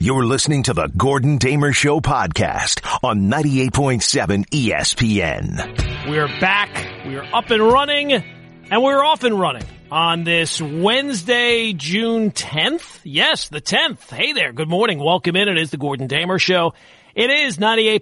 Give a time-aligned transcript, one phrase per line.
[0.00, 6.08] You're listening to the Gordon Damer Show podcast on 98.7 ESPN.
[6.08, 6.70] We're back.
[7.04, 13.00] We're up and running and we're off and running on this Wednesday, June 10th.
[13.02, 14.08] Yes, the 10th.
[14.08, 14.52] Hey there.
[14.52, 15.00] Good morning.
[15.00, 15.48] Welcome in.
[15.48, 16.74] It is the Gordon Damer Show.
[17.16, 17.98] It is 98.7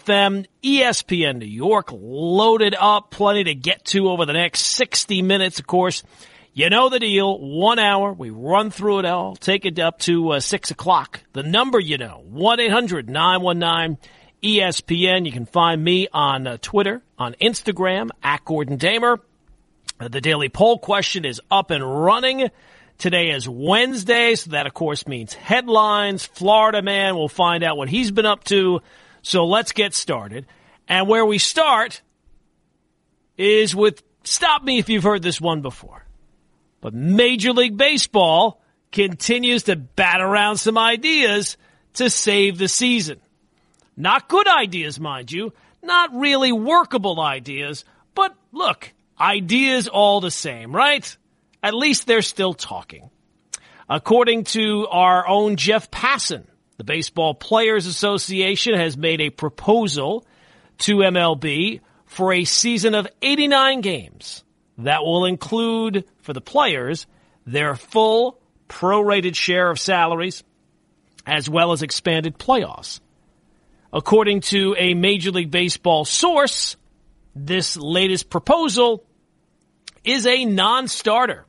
[0.00, 5.58] FM, ESPN New York, loaded up, plenty to get to over the next 60 minutes,
[5.58, 6.02] of course.
[6.52, 7.38] You know the deal.
[7.38, 8.12] One hour.
[8.12, 9.36] We run through it all.
[9.36, 11.22] Take it up to uh, six o'clock.
[11.32, 15.26] The number you know, 1-800-919-ESPN.
[15.26, 19.20] You can find me on uh, Twitter, on Instagram, at Gordon Damer.
[20.00, 22.50] Uh, the daily poll question is up and running.
[22.98, 26.26] Today is Wednesday, so that of course means headlines.
[26.26, 28.80] Florida man, we'll find out what he's been up to.
[29.22, 30.46] So let's get started.
[30.88, 32.02] And where we start
[33.36, 36.07] is with, stop me if you've heard this one before.
[36.80, 38.60] But Major League Baseball
[38.92, 41.56] continues to bat around some ideas
[41.94, 43.20] to save the season.
[43.96, 45.52] Not good ideas, mind you.
[45.82, 47.84] Not really workable ideas.
[48.14, 51.16] But look, ideas all the same, right?
[51.62, 53.10] At least they're still talking.
[53.88, 56.44] According to our own Jeff Passan,
[56.76, 60.24] the Baseball Players Association has made a proposal
[60.78, 64.44] to MLB for a season of 89 games
[64.78, 67.06] that will include for the players
[67.46, 70.44] their full prorated share of salaries
[71.26, 73.00] as well as expanded playoffs.
[73.92, 76.76] According to a Major League Baseball source,
[77.34, 79.04] this latest proposal
[80.04, 81.44] is a non-starter.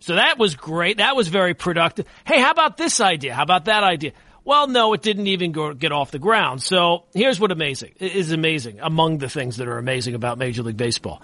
[0.00, 0.98] So that was great.
[0.98, 2.06] That was very productive.
[2.24, 3.34] Hey, how about this idea?
[3.34, 4.12] How about that idea?
[4.44, 6.62] Well, no, it didn't even go, get off the ground.
[6.62, 10.76] So here's what amazing is amazing among the things that are amazing about Major League
[10.76, 11.22] Baseball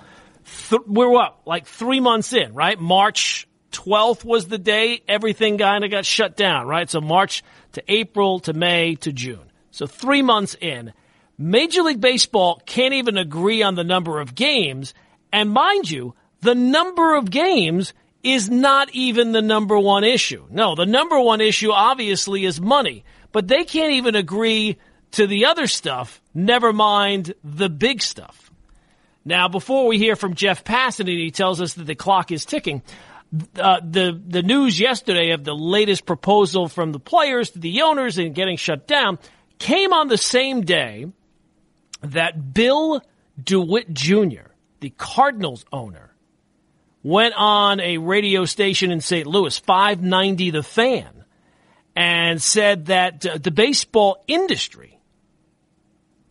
[0.69, 2.79] th- we're what, like three months in, right?
[2.79, 6.89] March 12th was the day everything kind of got shut down, right?
[6.89, 9.51] So March to April to May to June.
[9.71, 10.93] So three months in,
[11.37, 14.95] Major League Baseball can't even agree on the number of games.
[15.33, 20.45] And mind you, the number of games is not even the number one issue.
[20.51, 24.79] No, the number one issue obviously is money, but they can't even agree
[25.13, 28.48] to the other stuff, never mind the big stuff.
[29.29, 32.83] Now, before we hear from Jeff Passan, he tells us that the clock is ticking,
[33.59, 38.17] uh, the the news yesterday of the latest proposal from the players to the owners
[38.17, 39.19] and getting shut down
[39.59, 41.05] came on the same day
[42.01, 43.03] that Bill
[43.45, 44.49] DeWitt Jr.,
[44.81, 46.15] the Cardinals owner,
[47.03, 49.27] went on a radio station in St.
[49.27, 51.25] Louis, 590 The Fan,
[51.95, 54.99] and said that uh, the baseball industry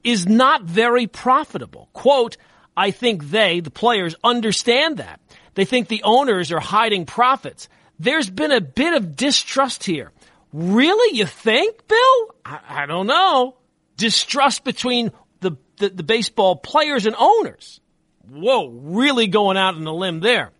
[0.03, 1.90] is not very profitable.
[1.94, 2.38] Quote,
[2.77, 5.19] I think they, the players, understand that.
[5.55, 7.67] They think the owners are hiding profits.
[7.99, 10.11] There's been a bit of distrust here.
[10.53, 11.17] Really?
[11.17, 12.35] You think, Bill?
[12.45, 13.57] I, I don't know.
[13.97, 17.81] Distrust between the, the, the baseball players and owners.
[18.29, 20.51] Whoa, really going out on a limb there.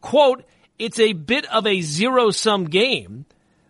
[0.00, 0.44] Quote,
[0.78, 3.26] it's a bit of a zero sum game.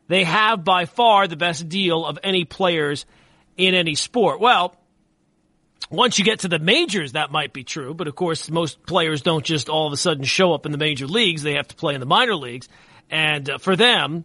[0.09, 3.07] They have by far the best deal of any players
[3.57, 4.41] in any sport.
[4.41, 4.77] Well,
[5.91, 9.23] once you get to the majors, that might be true, but of course, most players
[9.23, 11.43] don't just all of a sudden show up in the major leagues.
[11.43, 12.69] They have to play in the minor leagues.
[13.11, 14.25] And uh, for them,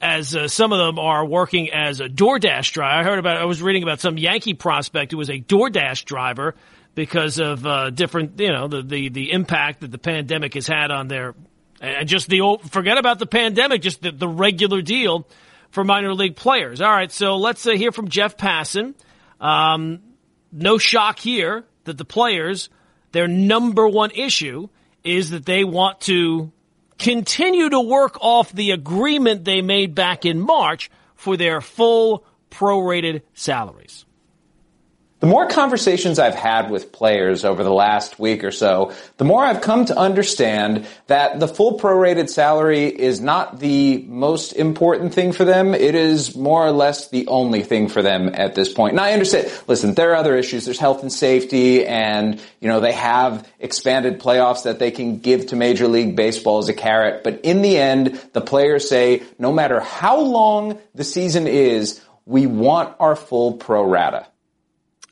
[0.00, 3.44] as uh, some of them are working as a DoorDash driver, I heard about, I
[3.44, 6.54] was reading about some Yankee prospect who was a DoorDash driver
[6.94, 10.90] because of uh, different, you know, the, the, the impact that the pandemic has had
[10.90, 11.34] on their,
[11.80, 15.26] and just the old, forget about the pandemic, just the, the regular deal
[15.70, 16.80] for minor league players.
[16.80, 18.94] All right, so let's uh, hear from Jeff Passan.
[19.40, 20.00] Um,
[20.54, 22.68] no shock here that the players,
[23.12, 24.68] their number one issue
[25.02, 26.50] is that they want to
[26.98, 33.22] continue to work off the agreement they made back in March for their full prorated
[33.34, 34.03] salaries.
[35.24, 39.42] The more conversations I've had with players over the last week or so, the more
[39.42, 45.32] I've come to understand that the full prorated salary is not the most important thing
[45.32, 45.72] for them.
[45.72, 48.90] It is more or less the only thing for them at this point.
[48.90, 50.66] And I understand, listen, there are other issues.
[50.66, 55.46] There's health and safety and, you know, they have expanded playoffs that they can give
[55.46, 57.24] to Major League Baseball as a carrot.
[57.24, 62.46] But in the end, the players say, no matter how long the season is, we
[62.46, 64.26] want our full pro rata.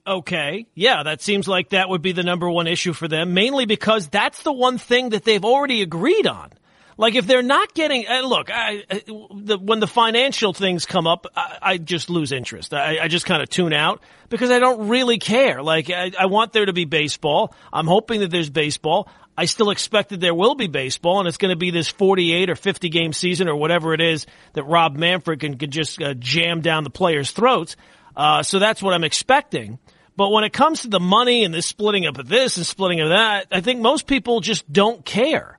[0.06, 0.66] Okay.
[0.74, 4.08] Yeah, that seems like that would be the number one issue for them, mainly because
[4.08, 6.50] that's the one thing that they've already agreed on.
[6.98, 11.26] Like if they're not getting, uh, look, I, the, when the financial things come up,
[11.34, 12.74] I, I just lose interest.
[12.74, 15.62] I, just kind of tune out because I don't really care.
[15.62, 17.54] Like I, I want there to be baseball.
[17.72, 19.08] I'm hoping that there's baseball.
[19.36, 22.50] I still expect that there will be baseball, and it's going to be this 48
[22.50, 26.12] or 50 game season or whatever it is that Rob Manfred can, can just uh,
[26.14, 27.76] jam down the players' throats.
[28.16, 29.78] Uh, so that's what I'm expecting.
[30.16, 33.00] But when it comes to the money and the splitting up of this and splitting
[33.00, 35.58] of that, I think most people just don't care.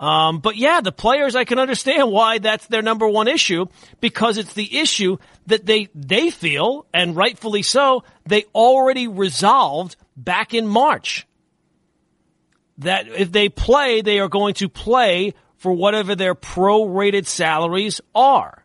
[0.00, 3.66] Um, but yeah, the players, I can understand why that's their number one issue
[4.00, 10.54] because it's the issue that they, they feel, and rightfully so, they already resolved back
[10.54, 11.26] in March.
[12.78, 18.59] That if they play, they are going to play for whatever their prorated salaries are.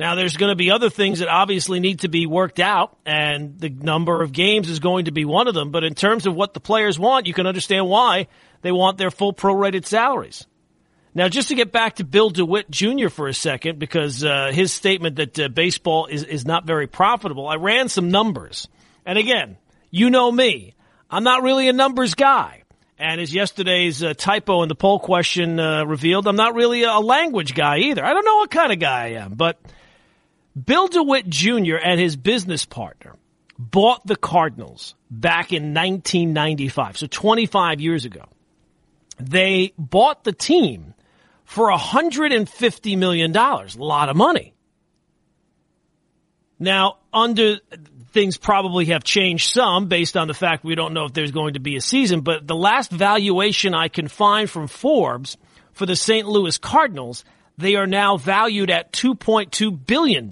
[0.00, 3.60] Now, there's going to be other things that obviously need to be worked out, and
[3.60, 5.72] the number of games is going to be one of them.
[5.72, 8.28] But in terms of what the players want, you can understand why
[8.62, 10.46] they want their full prorated salaries.
[11.14, 13.10] Now, just to get back to Bill DeWitt Jr.
[13.10, 17.46] for a second, because uh, his statement that uh, baseball is, is not very profitable,
[17.46, 18.68] I ran some numbers.
[19.04, 19.58] And again,
[19.90, 20.76] you know me.
[21.10, 22.62] I'm not really a numbers guy.
[22.98, 27.00] And as yesterday's uh, typo in the poll question uh, revealed, I'm not really a
[27.00, 28.02] language guy either.
[28.02, 29.34] I don't know what kind of guy I am.
[29.34, 29.60] But
[30.54, 31.76] Bill DeWitt Jr.
[31.76, 33.16] and his business partner
[33.58, 38.24] bought the Cardinals back in 1995, so 25 years ago.
[39.18, 40.94] They bought the team
[41.44, 43.36] for $150 million.
[43.36, 44.54] A lot of money.
[46.58, 47.56] Now, under
[48.12, 51.54] things probably have changed some based on the fact we don't know if there's going
[51.54, 55.36] to be a season, but the last valuation I can find from Forbes
[55.72, 56.26] for the St.
[56.26, 57.24] Louis Cardinals,
[57.60, 60.30] they are now valued at $2.2 billion.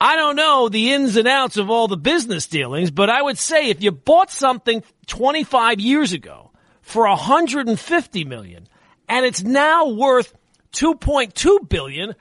[0.00, 3.38] I don't know the ins and outs of all the business dealings, but I would
[3.38, 6.50] say if you bought something 25 years ago
[6.82, 8.66] for 150 million
[9.08, 10.34] and it's now worth
[10.72, 12.14] 2.2 billion,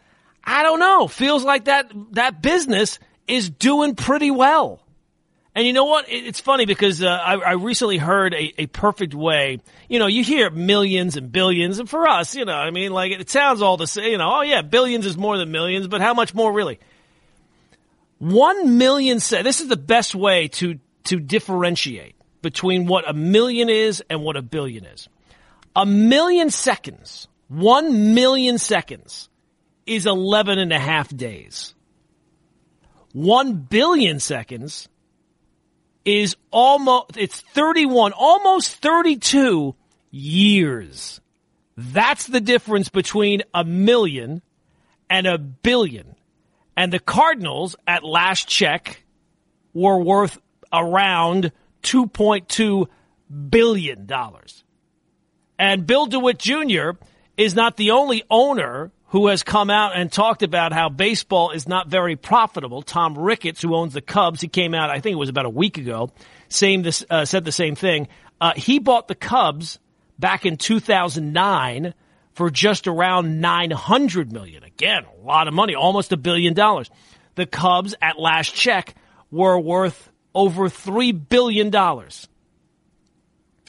[0.44, 1.08] I don't know.
[1.08, 4.83] Feels like that that business is doing pretty well.
[5.56, 6.06] And you know what?
[6.10, 9.60] It's funny because uh, I, I, recently heard a, a, perfect way.
[9.88, 13.12] You know, you hear millions and billions, and for us, you know, I mean, like
[13.12, 14.12] it sounds all the same.
[14.12, 16.80] You know, oh yeah, billions is more than millions, but how much more really?
[18.18, 19.18] One million.
[19.18, 24.36] This is the best way to to differentiate between what a million is and what
[24.36, 25.08] a billion is.
[25.76, 29.30] A million seconds, one million seconds
[29.86, 31.76] is 11 and a half days.
[33.12, 34.88] One billion seconds
[36.06, 39.76] is almost, it's 31, almost 32
[40.12, 41.22] years.
[41.78, 44.42] That's the difference between a million
[45.10, 46.16] and a billion.
[46.76, 49.04] And the Cardinals at last check
[49.74, 50.40] were worth
[50.72, 51.52] around
[51.84, 52.88] $2.2
[53.50, 54.10] billion.
[55.60, 56.92] And Bill DeWitt Jr.
[57.38, 61.68] is not the only owner who has come out and talked about how baseball is
[61.68, 62.82] not very profitable.
[62.82, 65.52] Tom Ricketts, who owns the Cubs, he came out, I think it was about a
[65.52, 66.10] week ago,
[66.50, 68.08] same this, uh, said the same thing.
[68.42, 69.78] Uh, he bought the Cubs
[70.18, 71.94] back in 2009
[72.32, 74.64] for just around 900 million.
[74.64, 76.90] Again, a lot of money, almost a billion dollars.
[77.36, 78.96] The Cubs at last check
[79.30, 81.72] were worth over $3 billion.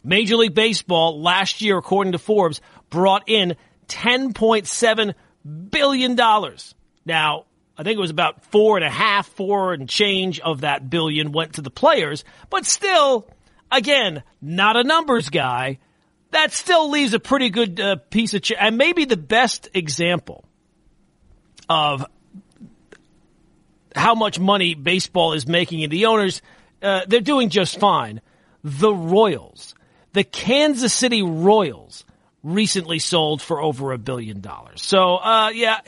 [0.02, 3.56] Major League Baseball last year, according to Forbes, brought in
[3.88, 5.14] $10.7
[5.44, 6.14] billion.
[6.14, 6.74] dollars.
[7.04, 7.44] Now,
[7.76, 11.32] I think it was about four and a half, four and change of that billion
[11.32, 13.28] went to the players, but still,
[13.70, 15.78] again, not a numbers guy.
[16.30, 20.44] That still leaves a pretty good uh, piece of, ch- and maybe the best example
[21.68, 22.06] of
[23.94, 26.42] how much money baseball is making and the owners,
[26.82, 28.20] uh, they're doing just fine.
[28.62, 29.74] The Royals,
[30.12, 32.03] the Kansas City Royals
[32.44, 34.82] recently sold for over a billion dollars.
[34.82, 35.80] So, uh, yeah,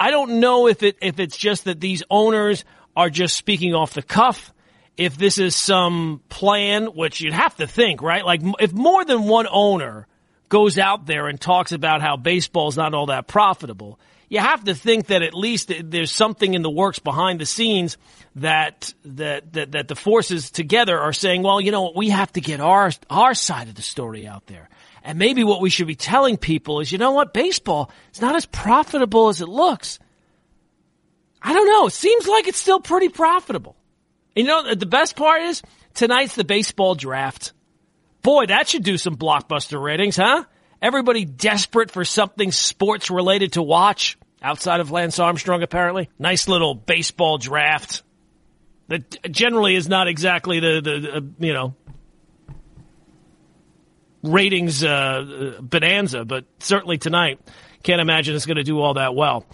[0.00, 2.64] I don't know if it, if it's just that these owners
[2.96, 4.52] are just speaking off the cuff.
[4.96, 8.24] If this is some plan, which you'd have to think, right?
[8.24, 10.06] Like if more than one owner
[10.48, 14.64] goes out there and talks about how baseball is not all that profitable, you have
[14.64, 17.96] to think that at least there's something in the works behind the scenes
[18.36, 22.40] that that that, that the forces together are saying, well, you know, we have to
[22.40, 24.68] get our our side of the story out there.
[25.04, 28.36] And maybe what we should be telling people is, you know what, baseball is not
[28.36, 29.98] as profitable as it looks.
[31.42, 31.86] I don't know.
[31.86, 33.76] It seems like it's still pretty profitable.
[34.36, 35.62] You know, the best part is
[35.94, 37.52] tonight's the baseball draft.
[38.22, 40.44] Boy, that should do some blockbuster ratings, huh?
[40.80, 46.08] Everybody desperate for something sports related to watch outside of Lance Armstrong, apparently.
[46.18, 48.02] Nice little baseball draft
[48.88, 51.74] that generally is not exactly the, the, the you know,
[54.22, 57.40] ratings uh, bonanza, but certainly tonight,
[57.82, 59.44] can't imagine it's going to do all that well.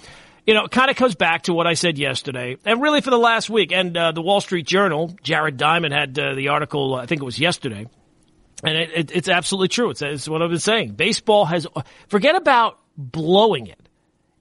[0.46, 3.10] You know, it kind of comes back to what I said yesterday, and really for
[3.10, 3.72] the last week.
[3.72, 7.24] And uh, the Wall Street Journal, Jared Diamond had uh, the article, I think it
[7.24, 7.86] was yesterday,
[8.64, 9.90] and it, it, it's absolutely true.
[9.90, 10.92] It's, it's what I've been saying.
[10.92, 11.66] Baseball has,
[12.08, 13.88] forget about blowing it.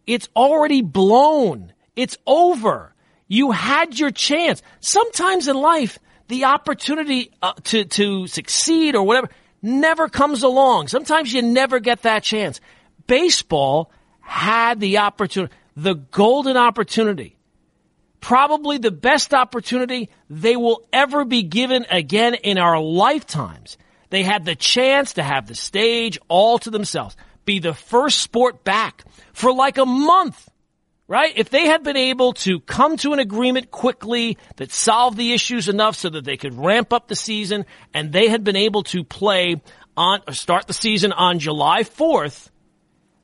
[0.05, 1.73] It's already blown.
[1.95, 2.93] It's over.
[3.27, 4.61] You had your chance.
[4.79, 9.29] Sometimes in life, the opportunity uh, to, to succeed or whatever
[9.67, 10.87] never comes along.
[10.87, 12.59] Sometimes you never get that chance.
[13.05, 17.37] Baseball had the opportunity, the golden opportunity,
[18.19, 23.77] probably the best opportunity they will ever be given again in our lifetimes.
[24.09, 28.63] They had the chance to have the stage all to themselves, be the first sport
[28.63, 30.49] back for like a month
[31.07, 31.31] right?
[31.35, 35.69] If they had been able to come to an agreement quickly that solved the issues
[35.69, 39.03] enough so that they could ramp up the season and they had been able to
[39.03, 39.61] play
[39.95, 42.49] on, start the season on July 4th,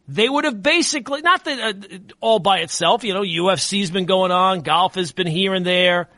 [0.08, 4.32] they would have basically, not that uh, all by itself, you know, UFC's been going
[4.32, 6.10] on, golf has been here and there,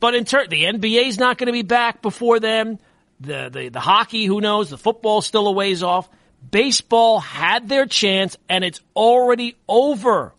[0.00, 2.78] but in turn, the NBA's not going to be back before then.
[3.20, 4.70] The, the, the hockey, who knows?
[4.70, 6.08] The football's still a ways off.
[6.50, 10.34] Baseball had their chance and it's already over.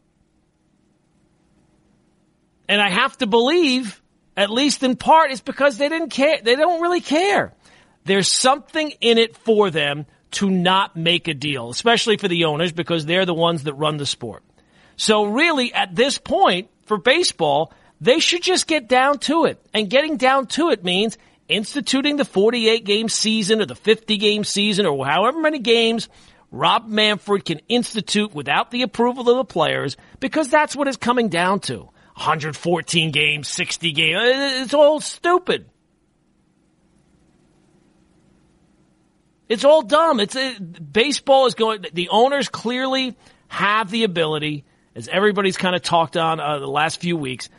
[2.72, 4.02] And I have to believe,
[4.38, 6.40] at least in part, it's because they didn't care.
[6.42, 7.54] They don't really care.
[8.06, 12.72] There's something in it for them to not make a deal, especially for the owners
[12.72, 14.42] because they're the ones that run the sport.
[14.96, 19.62] So really, at this point for baseball, they should just get down to it.
[19.74, 21.18] And getting down to it means
[21.50, 26.08] instituting the 48 game season or the 50 game season or however many games
[26.52, 31.28] Rob Manfred can institute without the approval of the players because that's what it's coming
[31.28, 31.90] down to.
[32.22, 34.20] 114 games, 60 games.
[34.62, 35.66] It's all stupid.
[39.50, 40.20] It's all dumb.
[40.20, 41.84] It's it, baseball is going.
[41.92, 47.02] The owners clearly have the ability, as everybody's kind of talked on uh, the last
[47.02, 47.50] few weeks,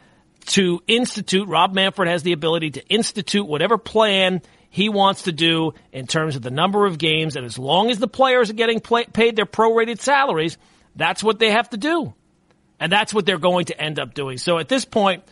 [0.46, 1.48] to institute.
[1.48, 6.36] Rob Manfred has the ability to institute whatever plan he wants to do in terms
[6.36, 9.34] of the number of games, and as long as the players are getting play, paid
[9.34, 10.56] their prorated salaries,
[10.94, 12.14] that's what they have to do.
[12.82, 14.38] And that's what they're going to end up doing.
[14.38, 15.22] So at this point,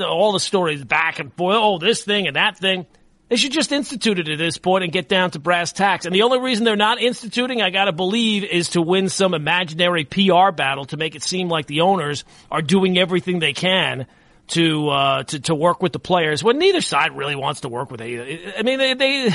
[0.00, 2.86] all the stories back and forth, oh, this thing and that thing,
[3.28, 6.06] they should just institute it at this point and get down to brass tacks.
[6.06, 10.06] And the only reason they're not instituting, I gotta believe, is to win some imaginary
[10.06, 14.06] PR battle to make it seem like the owners are doing everything they can
[14.48, 17.90] to uh, to to work with the players when neither side really wants to work
[17.90, 18.26] with either.
[18.58, 19.34] I mean, they, they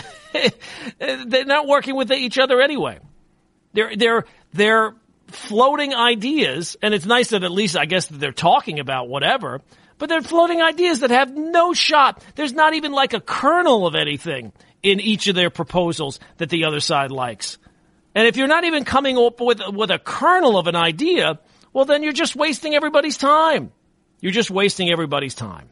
[1.28, 2.98] they're not working with each other anyway.
[3.74, 4.96] They're they're they're
[5.28, 9.62] floating ideas, and it's nice that at least I guess that they're talking about whatever,
[9.98, 12.24] but they're floating ideas that have no shot.
[12.36, 14.52] There's not even like a kernel of anything
[14.84, 17.58] in each of their proposals that the other side likes.
[18.16, 21.40] And if you're not even coming up with, with a kernel of an idea,
[21.74, 23.72] well, then you're just wasting everybody's time.
[24.22, 25.70] You're just wasting everybody's time.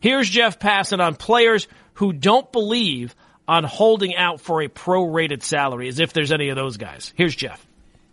[0.00, 3.14] Here's Jeff Passan on players who don't believe
[3.46, 7.12] on holding out for a prorated salary, as if there's any of those guys.
[7.16, 7.66] Here's Jeff.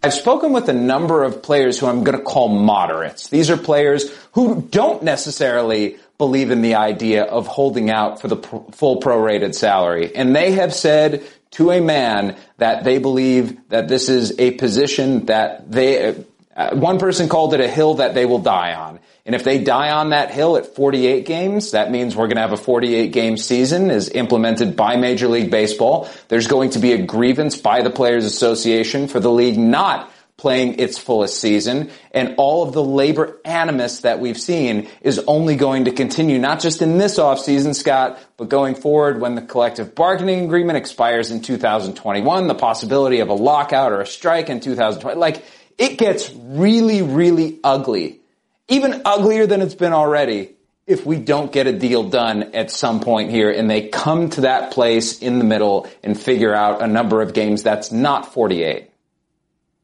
[0.04, 3.30] I've spoken with a number of players who I'm going to call moderates.
[3.30, 8.38] These are players who don't necessarily believe in the idea of holding out for the
[8.38, 10.16] pr- full prorated salary.
[10.16, 15.26] And they have said to a man that they believe that this is a position
[15.26, 16.24] that they,
[16.56, 19.00] uh, one person called it a hill that they will die on.
[19.28, 22.42] And if they die on that hill at 48 games, that means we're going to
[22.42, 26.10] have a 48 game season as implemented by Major League Baseball.
[26.30, 30.80] There's going to be a grievance by the Players Association for the league not playing
[30.80, 31.90] its fullest season.
[32.12, 36.62] And all of the labor animus that we've seen is only going to continue, not
[36.62, 41.42] just in this offseason, Scott, but going forward when the collective bargaining agreement expires in
[41.42, 45.20] 2021, the possibility of a lockout or a strike in 2020.
[45.20, 45.44] Like,
[45.78, 48.22] it gets really, really ugly
[48.68, 50.56] even uglier than it's been already
[50.86, 54.42] if we don't get a deal done at some point here and they come to
[54.42, 58.90] that place in the middle and figure out a number of games that's not 48.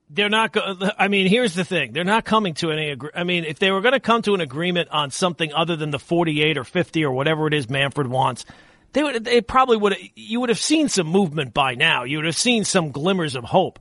[0.10, 0.52] They're not.
[0.52, 2.92] Go- I mean, here's the thing: they're not coming to any.
[2.92, 5.75] Agree- I mean, if they were going to come to an agreement on something other
[5.75, 8.46] than the 48 or 50 or whatever it is Manfred wants,
[8.92, 9.25] they would.
[9.25, 9.98] They probably would.
[10.13, 12.04] You would have seen some movement by now.
[12.04, 13.80] You would have seen some glimmers of hope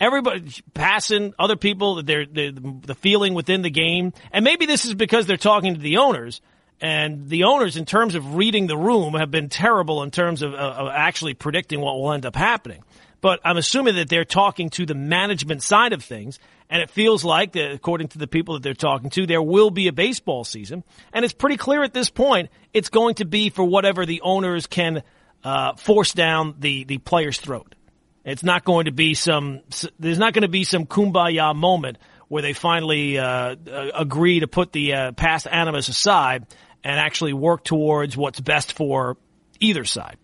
[0.00, 4.12] everybody passing other people the feeling within the game.
[4.32, 6.40] And maybe this is because they're talking to the owners.
[6.80, 10.52] And the owners in terms of reading the room have been terrible in terms of,
[10.52, 12.82] uh, of actually predicting what will end up happening.
[13.20, 16.40] But i'm assuming that they're talking to the management side of things.
[16.68, 19.86] And it feels like according to the people that they're talking to there will be
[19.86, 20.82] a baseball season.
[21.12, 24.66] And it's pretty clear at this point it's going to be for whatever the owners
[24.66, 25.04] can
[25.44, 27.76] uh, force down the, the player's throat
[28.24, 29.60] It's not going to be some,
[29.98, 31.98] there's not going to be some kumbaya moment
[32.28, 33.56] where they finally uh,
[33.94, 36.46] agree to put the uh, past animus aside
[36.84, 39.16] and actually work towards what's best for
[39.60, 40.16] either side.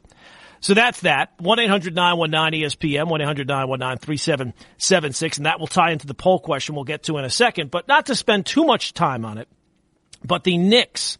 [0.60, 1.38] So that's that.
[1.38, 3.08] 1-800-919-ESPN,
[3.46, 7.70] 1-800-919-3776, and that will tie into the poll question we'll get to in a second,
[7.70, 9.48] but not to spend too much time on it.
[10.24, 11.18] But the Knicks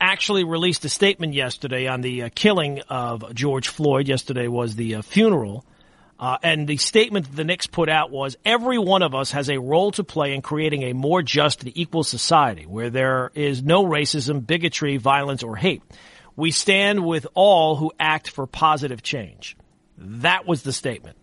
[0.00, 4.06] actually released a statement yesterday on the uh, killing of George Floyd.
[4.06, 5.64] Yesterday was the uh, funeral
[6.18, 9.48] uh, and the statement that the Knicks put out was every one of us has
[9.48, 13.62] a role to play in creating a more just and equal society where there is
[13.62, 15.82] no racism, bigotry, violence, or hate.
[16.34, 19.56] We stand with all who act for positive change.
[19.96, 21.16] That was the statement.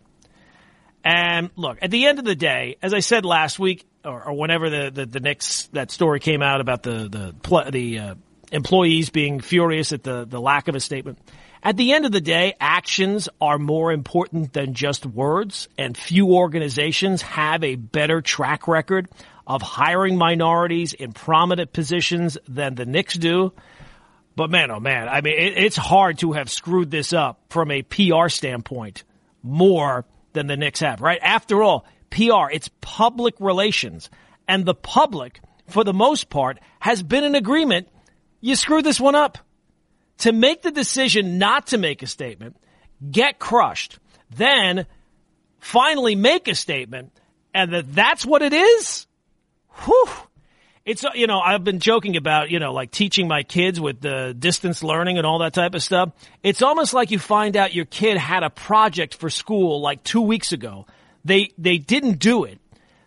[1.04, 4.34] And look, at the end of the day, as I said last week, or, or
[4.34, 8.16] whenever the, the, the Knicks, that story came out about the, the, the uh,
[8.52, 11.20] employees being furious at the, the lack of a statement,
[11.66, 16.36] at the end of the day, actions are more important than just words, and few
[16.36, 19.10] organizations have a better track record
[19.48, 23.52] of hiring minorities in prominent positions than the Knicks do.
[24.36, 27.72] But man, oh man, I mean, it, it's hard to have screwed this up from
[27.72, 29.04] a PR standpoint
[29.42, 31.20] more than the Knicks have, right?
[31.20, 34.12] After all, PR, it's public relations.
[34.48, 37.88] And the public, for the most part, has been in agreement.
[38.40, 39.40] You screwed this one up
[40.20, 42.56] to make the decision not to make a statement,
[43.12, 44.00] get crushed,
[44.36, 44.86] then
[45.60, 47.12] finally make a statement,
[47.54, 49.08] and that that's what it is?
[49.84, 50.10] Whew.
[50.86, 54.02] It's, uh, you know, I've been joking about, you know, like teaching my kids with
[54.02, 56.12] the distance learning and all that type of stuff.
[56.44, 60.22] It's almost like you find out your kid had a project for school like two
[60.22, 60.86] weeks ago.
[61.26, 62.60] They, they didn't do it.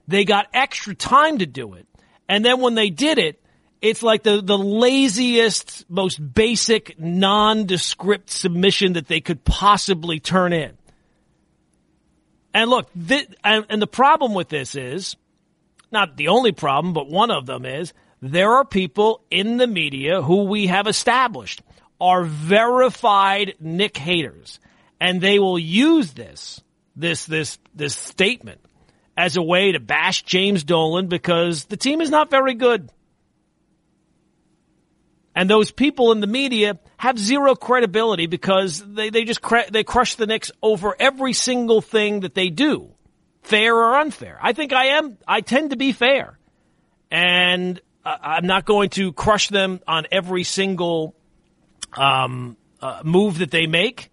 [0.08, 1.86] They got extra time to do it.
[2.28, 3.40] And then when they did it,
[3.80, 10.76] it's like the, the laziest, most basic, nondescript submission that they could possibly turn in.
[12.52, 12.88] And look,
[13.44, 15.16] and, and the problem with this is,
[15.92, 20.22] not the only problem, but one of them is, there are people in the media
[20.22, 21.62] who we have established
[22.00, 24.60] are verified Knick haters.
[25.00, 26.60] And they will use this,
[26.96, 28.60] this, this, this statement
[29.16, 32.90] as a way to bash James Dolan because the team is not very good.
[35.38, 39.84] And those people in the media have zero credibility because they, they just cre- they
[39.84, 42.90] crush the Knicks over every single thing that they do,
[43.42, 44.36] fair or unfair.
[44.42, 45.16] I think I am.
[45.28, 46.36] I tend to be fair,
[47.08, 51.14] and I'm not going to crush them on every single
[51.96, 54.10] um, uh, move that they make,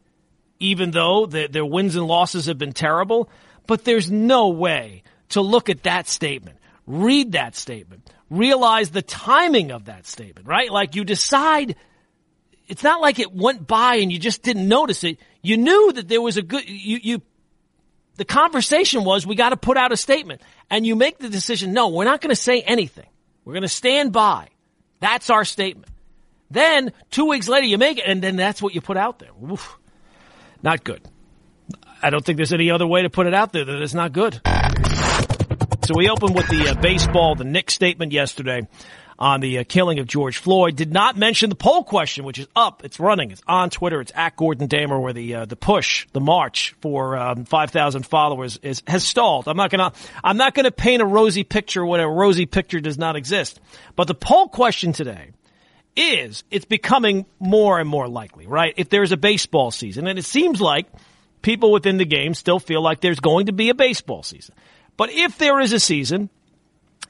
[0.60, 3.32] even though the, their wins and losses have been terrible.
[3.66, 9.72] But there's no way to look at that statement, read that statement, realize the timing
[9.72, 10.72] of that statement, right?
[10.72, 11.76] Like you decide,
[12.68, 15.20] it's not like it went by and you just didn't notice it.
[15.42, 17.22] You knew that there was a good, you, you,
[18.16, 21.74] the conversation was we got to put out a statement and you make the decision,
[21.74, 23.08] no, we're not going to say anything.
[23.44, 24.50] We're going to stand by.
[25.00, 25.92] That's our statement.
[26.50, 29.30] Then two weeks later you make it and then that's what you put out there.
[29.52, 29.78] Oof.
[30.64, 31.02] Not good.
[32.02, 34.12] I don't think there's any other way to put it out there that it's not
[34.14, 34.40] good.
[35.86, 38.68] So we opened with the uh, baseball, the Knick statement yesterday
[39.20, 40.76] on the uh, killing of George Floyd.
[40.76, 42.84] Did not mention the poll question, which is up.
[42.84, 43.30] It's running.
[43.30, 44.02] It's on Twitter.
[44.02, 48.02] It's at Gordon Damer, where the uh, the push, the march for um, five thousand
[48.08, 49.48] followers is has stalled.
[49.48, 49.94] I'm not gonna
[50.24, 53.60] I'm not gonna paint a rosy picture when a rosy picture does not exist.
[53.96, 55.34] But the poll question today
[55.96, 58.74] is it's becoming more and more likely, right?
[58.76, 60.88] If there's a baseball season, and it seems like
[61.44, 64.56] people within the game still feel like there's going to be a baseball season.
[64.98, 66.30] But if there is a season,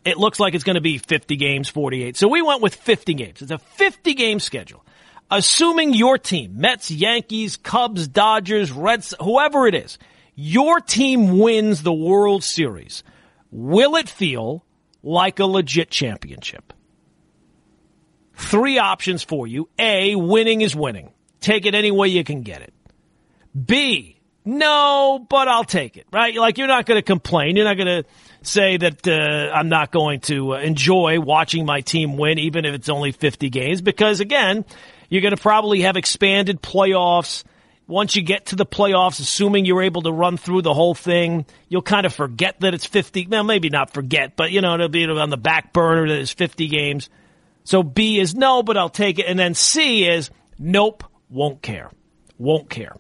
[0.03, 2.15] it looks like it's going to be 50 games, 48.
[2.15, 3.41] So we went with 50 games.
[3.41, 4.85] It's a 50 game schedule.
[5.31, 9.97] Assuming your team, Mets, Yankees, Cubs, Dodgers, Reds, whoever it is,
[10.35, 13.03] your team wins the World Series,
[13.49, 14.63] will it feel
[15.01, 16.73] like a legit championship?
[18.33, 19.69] Three options for you.
[19.79, 21.11] A, winning is winning.
[21.39, 22.73] Take it any way you can get it.
[23.65, 24.14] B,
[24.45, 26.35] no, but I'll take it, right?
[26.35, 27.55] Like you're not going to complain.
[27.55, 28.09] You're not going to
[28.43, 32.75] say that uh, I'm not going to uh, enjoy watching my team win, even if
[32.75, 34.63] it's only 50 games, because again,
[35.09, 37.43] you're going to probably have expanded playoffs.
[37.87, 41.45] Once you get to the playoffs, assuming you're able to run through the whole thing,
[41.67, 43.27] you'll kind of forget that it's 50.
[43.27, 46.33] Well, maybe not forget, but you know, it'll be on the back burner that it's
[46.33, 47.09] 50 games.
[47.63, 49.25] So B is no, but I'll take it.
[49.27, 50.29] And then C is
[50.59, 51.91] nope, won't care.
[52.37, 52.95] Won't care.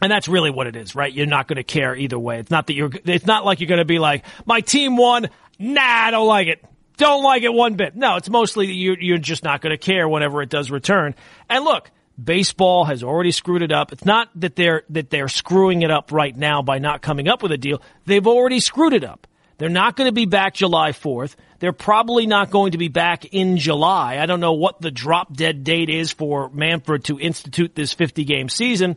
[0.00, 1.12] And that's really what it is, right?
[1.12, 2.38] You're not going to care either way.
[2.38, 5.28] It's not that you're, it's not like you're going to be like, my team won.
[5.58, 6.64] Nah, I don't like it.
[6.96, 7.96] Don't like it one bit.
[7.96, 11.14] No, it's mostly you're, you're just not going to care whenever it does return.
[11.48, 11.90] And look,
[12.22, 13.92] Baseball has already screwed it up.
[13.92, 17.42] It's not that they're that they're screwing it up right now by not coming up
[17.42, 17.80] with a deal.
[18.04, 19.26] They've already screwed it up.
[19.58, 21.36] They're not going to be back July 4th.
[21.58, 24.18] They're probably not going to be back in July.
[24.18, 28.24] I don't know what the drop dead date is for Manfred to institute this 50
[28.24, 28.96] game season,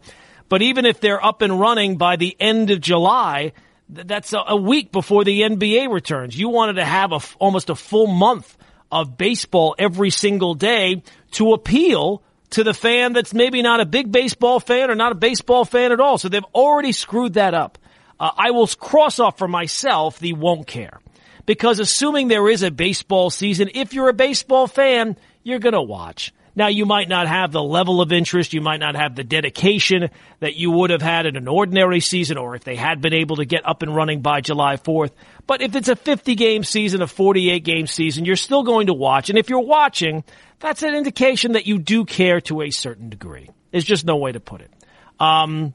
[0.54, 3.54] but even if they're up and running by the end of July,
[3.90, 6.38] that's a, week before the NBA returns.
[6.38, 8.56] You wanted to have a, almost a full month
[8.92, 14.12] of baseball every single day to appeal to the fan that's maybe not a big
[14.12, 16.20] baseball fan or not a baseball fan at all.
[16.20, 17.80] So they've already screwed that up.
[18.20, 21.00] Uh, I will cross off for myself the won't care.
[21.48, 25.82] Because assuming there is a baseball season, if you're a baseball fan, you're going to
[25.82, 26.32] watch.
[26.56, 30.10] Now, you might not have the level of interest, you might not have the dedication
[30.40, 33.38] that you would have had in an ordinary season, or if they had been able
[33.38, 35.12] to get up and running by July 4th.
[35.48, 38.94] But if it's a 50 game season, a 48 game season, you're still going to
[38.94, 39.30] watch.
[39.30, 40.24] And if you're watching,
[40.60, 43.50] that's an indication that you do care to a certain degree.
[43.72, 44.72] There's just no way to put it.
[45.20, 45.74] Um,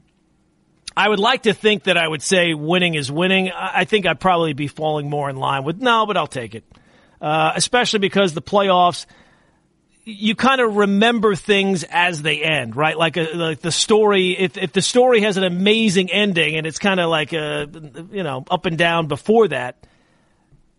[0.95, 3.51] I would like to think that I would say winning is winning.
[3.51, 6.63] I think I'd probably be falling more in line with no, but I'll take it.
[7.21, 9.05] Uh, especially because the playoffs,
[10.03, 12.97] you kind of remember things as they end, right?
[12.97, 16.65] Like, a, uh, like the story, if, if the story has an amazing ending and
[16.65, 17.67] it's kind of like a,
[18.11, 19.85] you know, up and down before that,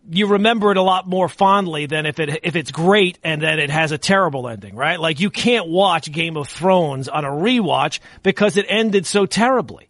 [0.09, 3.59] you remember it a lot more fondly than if it, if it's great and then
[3.59, 4.99] it has a terrible ending, right?
[4.99, 9.87] Like you can't watch Game of Thrones on a rewatch because it ended so terribly.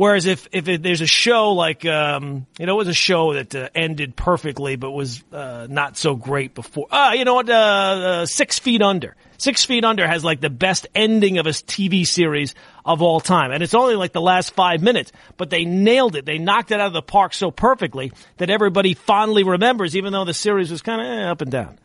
[0.00, 3.34] Whereas if if it, there's a show like um, you know it was a show
[3.34, 6.86] that uh, ended perfectly but was uh, not so great before.
[6.90, 7.50] Ah, you know what?
[7.50, 9.14] Uh, uh, Six Feet Under.
[9.36, 13.50] Six Feet Under has like the best ending of a TV series of all time,
[13.50, 16.24] and it's only like the last five minutes, but they nailed it.
[16.24, 20.24] They knocked it out of the park so perfectly that everybody fondly remembers, even though
[20.24, 21.78] the series was kind of eh, up and down.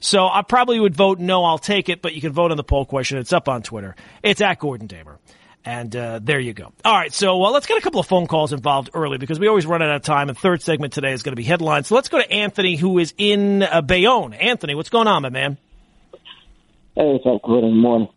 [0.00, 1.44] So I probably would vote no.
[1.44, 3.18] I'll take it, but you can vote on the poll question.
[3.18, 3.94] It's up on Twitter.
[4.24, 5.19] It's at Gordon Damer.
[5.64, 6.72] And uh, there you go.
[6.84, 9.46] All right, so uh, let's get a couple of phone calls involved early because we
[9.46, 10.30] always run out of time.
[10.30, 11.88] And third segment today is going to be headlines.
[11.88, 14.32] So let's go to Anthony, who is in uh, Bayonne.
[14.32, 15.58] Anthony, what's going on, my man?
[16.94, 17.42] Hey, it's up.
[17.42, 18.08] Good morning.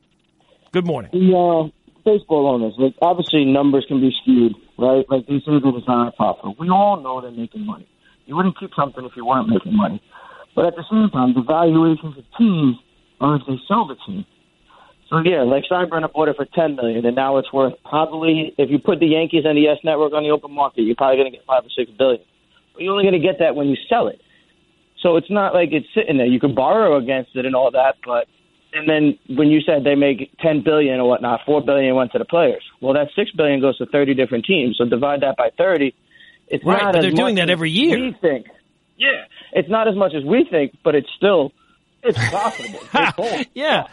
[0.71, 1.11] Good morning.
[1.11, 1.69] The uh,
[2.05, 5.05] baseball owners, like obviously numbers can be skewed, right?
[5.09, 6.55] Like they say that it's not profitable.
[6.57, 7.87] We all know they're making money.
[8.25, 10.01] You wouldn't keep something if you weren't making money.
[10.55, 12.77] But at the same time, the valuations of teams
[13.19, 14.25] are if they sell the team.
[15.23, 18.79] Yeah, like Steinbrenner bought it for ten million, and now it's worth probably if you
[18.79, 21.37] put the Yankees and the YES Network on the open market, you're probably going to
[21.37, 22.21] get five or six billion.
[22.73, 24.21] But you're only going to get that when you sell it.
[25.01, 26.25] So it's not like it's sitting there.
[26.25, 28.27] You can borrow against it and all that, but
[28.73, 32.17] and then when you said they make ten billion or whatnot, four billion went to
[32.17, 32.63] the players.
[32.81, 34.77] Well, that six billion goes to thirty different teams.
[34.77, 35.93] So divide that by thirty.
[36.47, 37.99] It's right, not but they're doing that every year.
[37.99, 38.47] We think.
[38.97, 41.51] Yeah, it's not as much as we think, but it's still
[42.01, 43.43] it's profitable.
[43.53, 43.87] yeah.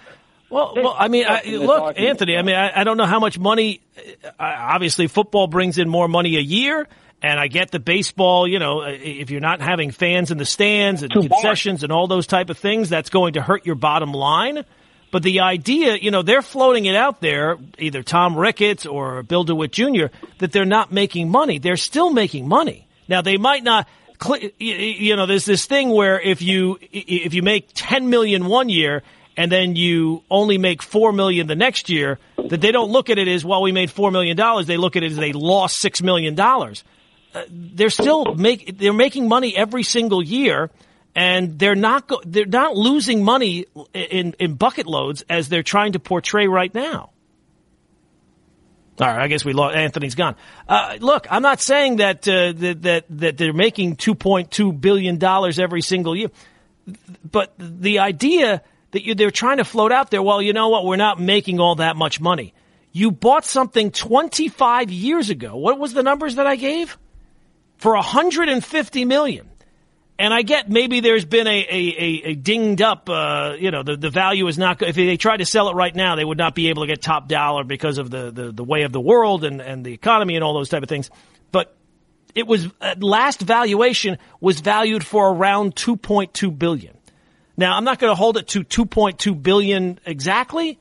[0.51, 2.37] Well, well, I mean, I, look, Anthony.
[2.37, 3.81] I mean, I, I, don't know how much money.
[4.25, 6.89] Uh, obviously, football brings in more money a year,
[7.23, 8.49] and I get the baseball.
[8.49, 12.09] You know, uh, if you're not having fans in the stands and concessions and all
[12.09, 14.65] those type of things, that's going to hurt your bottom line.
[15.13, 19.45] But the idea, you know, they're floating it out there, either Tom Ricketts or Bill
[19.45, 20.07] DeWitt Jr.,
[20.39, 21.59] that they're not making money.
[21.59, 22.87] They're still making money.
[23.09, 23.89] Now, they might not
[24.59, 29.03] you know, there's this thing where if you if you make 10 million one year
[29.37, 33.19] and then you only make four million the next year, that they don't look at
[33.19, 33.63] it as well.
[33.63, 34.67] We made four million dollars.
[34.67, 36.85] They look at it as they lost six million dollars.
[37.35, 40.71] Uh, they're still make they're making money every single year,
[41.15, 45.93] and they're not go, they're not losing money in in bucket loads as they're trying
[45.93, 47.11] to portray right now.
[49.01, 49.77] All right, I guess we lost.
[49.77, 50.37] Anthony's gone.
[50.69, 55.59] Uh, look, I'm not saying that, uh, that that that they're making 2.2 billion dollars
[55.59, 56.31] every single year,
[57.31, 58.63] but the idea
[58.93, 60.23] that you, they're trying to float out there.
[60.23, 60.85] Well, you know what?
[60.85, 62.55] We're not making all that much money.
[62.93, 65.57] You bought something 25 years ago.
[65.57, 66.99] What was the numbers that I gave?
[67.77, 69.49] For 150 million.
[70.19, 73.97] And I get maybe there's been a, a, a, dinged up, uh, you know, the,
[73.97, 76.55] the value is not, if they tried to sell it right now, they would not
[76.55, 79.45] be able to get top dollar because of the, the, the way of the world
[79.45, 81.09] and, and the economy and all those type of things.
[81.53, 81.75] But
[82.35, 86.99] it was, uh, last valuation was valued for around 2.2 billion.
[87.61, 90.79] Now, I'm not going to hold it to 2.2 billion exactly,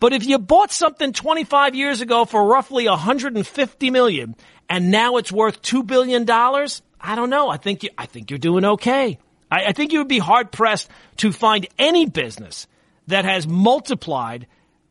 [0.00, 4.34] but if you bought something 25 years ago for roughly 150 million
[4.68, 7.48] and now it's worth 2 billion dollars, I don't know.
[7.48, 9.20] I think you, I think you're doing okay.
[9.48, 12.66] I, I think you would be hard pressed to find any business
[13.06, 14.48] that has multiplied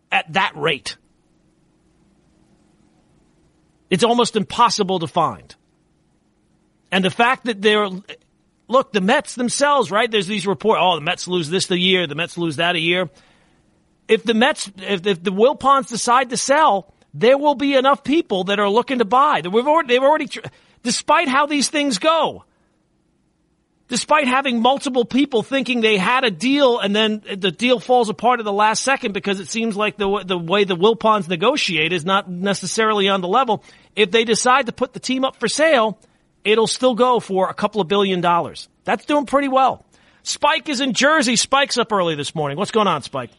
[0.09, 0.95] at that rate.
[3.89, 5.53] It's almost impossible to find.
[6.89, 7.89] And the fact that they're
[8.67, 10.09] look, the Mets themselves, right?
[10.09, 12.79] There's these reports, oh, the Mets lose this the year, the Mets lose that a
[12.79, 13.09] year.
[14.07, 18.45] if the Mets, if, if the Wilpons decide to sell, there will be enough people
[18.45, 19.41] that are looking to buy.
[19.43, 20.29] We've already, they've already,
[20.83, 22.43] despite how these things go,
[23.87, 28.39] despite having multiple people thinking they had a deal and then the deal falls apart
[28.39, 32.05] at the last second because it seems like the the way the Wilpons negotiate is
[32.05, 33.63] not necessarily on the level.
[33.95, 35.97] If they decide to put the team up for sale,
[36.47, 38.69] it'll still go for a couple of billion dollars.
[38.85, 39.85] That's doing pretty well.
[40.23, 41.35] Spike is in Jersey.
[41.35, 42.57] Spike's up early this morning.
[42.57, 43.31] What's going on, Spike?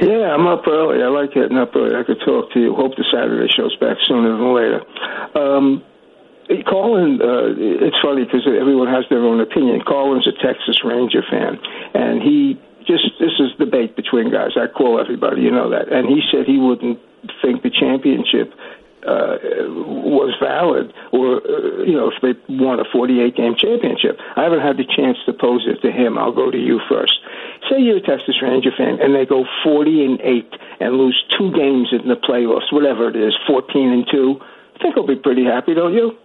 [0.00, 1.02] Yeah, I'm up early.
[1.02, 1.94] I like getting up early.
[1.94, 2.74] I could talk to you.
[2.74, 4.80] Hope the Saturday show's back sooner than later.
[5.36, 5.84] Um,
[6.66, 9.82] Colin, uh, it's funny because everyone has their own opinion.
[9.86, 11.58] Colin's a Texas Ranger fan,
[11.94, 14.56] and he just this is debate between guys.
[14.56, 16.98] I call everybody, you know that, and he said he wouldn't
[17.44, 18.50] think the championship
[19.06, 24.18] uh, was valid, or uh, you know, if they won a 48 game championship.
[24.36, 26.18] I haven't had the chance to pose it to him.
[26.18, 27.18] I'll go to you first.
[27.70, 31.52] Say you're a Texas Ranger fan, and they go 40 and eight and lose two
[31.52, 34.40] games in the playoffs, whatever it is, 14 and two.
[34.76, 36.16] I think I'll be pretty happy, don't you?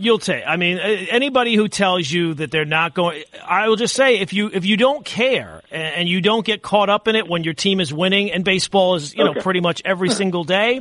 [0.00, 0.44] You'll take.
[0.46, 4.32] I mean, anybody who tells you that they're not going, I will just say if
[4.32, 7.52] you if you don't care and you don't get caught up in it when your
[7.52, 9.34] team is winning and baseball is you okay.
[9.34, 10.80] know pretty much every single day,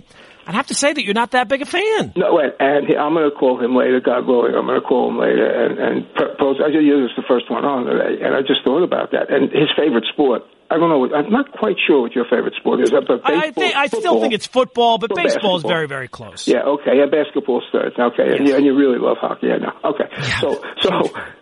[0.50, 2.12] I'd have to say that you're not that big a fan.
[2.18, 4.02] No, wait, and he, I'm going to call him later.
[4.02, 6.58] God willing, I'm going to call him later and and propose.
[6.58, 9.52] I just used the first one on today, and I just thought about that and
[9.54, 10.42] his favorite sport.
[10.72, 11.16] I don't know.
[11.16, 12.90] I'm not quite sure what your favorite sport is.
[12.90, 16.48] But baseball, I, think, I still think it's football, but baseball is very, very close.
[16.48, 16.62] Yeah.
[16.62, 16.98] Okay.
[16.98, 17.06] Yeah.
[17.06, 17.94] Basketball's third.
[17.94, 18.26] Okay.
[18.30, 18.40] Yes.
[18.40, 19.48] And, you, and you really love hockey.
[19.48, 19.58] Yeah.
[19.58, 19.72] No.
[19.84, 20.10] Okay.
[20.12, 20.40] Yeah.
[20.40, 20.92] So so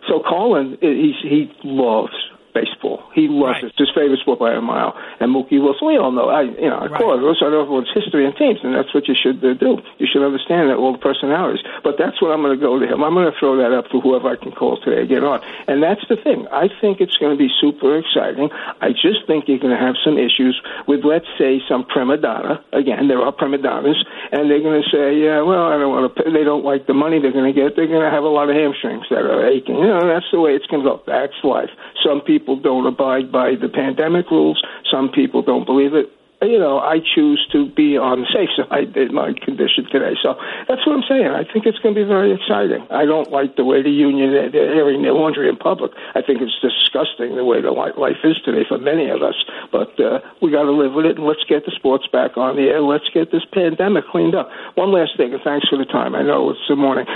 [0.06, 2.12] so Colin, he he loves
[2.54, 3.02] baseball.
[3.14, 3.64] He loves right.
[3.64, 3.74] it.
[3.74, 4.94] It's his favorite sport by a mile.
[5.20, 6.28] And Mookie Wilson, we all know.
[6.28, 7.00] I, you know, of right.
[7.00, 9.78] course, those are everyone's history and teams, and that's what you should uh, do.
[9.98, 11.62] You should understand that all the personalities.
[11.84, 13.04] But that's what I'm going to go to him.
[13.04, 15.06] I'm going to throw that up to whoever I can call today.
[15.06, 15.44] Get on.
[15.68, 16.48] And that's the thing.
[16.48, 18.50] I think it's going to be super exciting.
[18.80, 20.56] I just think you're going to have some issues
[20.86, 22.64] with, let's say, some prima donna.
[22.72, 24.00] Again, there are prima donnas,
[24.32, 26.12] and they're going to say, yeah, well, I don't want to.
[26.16, 26.32] Pay.
[26.32, 27.76] They don't like the money they're going to get.
[27.76, 29.76] They're going to have a lot of hamstrings that are aching.
[29.76, 31.02] You know, that's the way it's going to go.
[31.06, 31.70] That's life.
[32.04, 34.62] Some people don't abide by the pandemic rules.
[34.90, 36.10] Some people don't believe it
[36.42, 40.14] you know, I choose to be on the safe side in my condition today.
[40.22, 41.26] So that's what I'm saying.
[41.26, 42.86] I think it's going to be very exciting.
[42.90, 45.90] I don't like the way the union they're airing their laundry in public.
[46.14, 49.34] I think it's disgusting the way the life is today for many of us.
[49.72, 52.54] But uh, we got to live with it, and let's get the sports back on
[52.54, 52.82] the air.
[52.82, 54.48] Let's get this pandemic cleaned up.
[54.76, 56.14] One last thing, and thanks for the time.
[56.14, 57.06] I know it's the morning.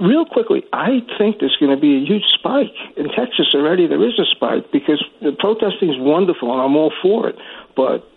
[0.00, 3.86] Real quickly, I think there's going to be a huge spike in Texas already.
[3.86, 7.36] There is a spike because the protesting is wonderful, and I'm all for it.
[7.76, 8.09] But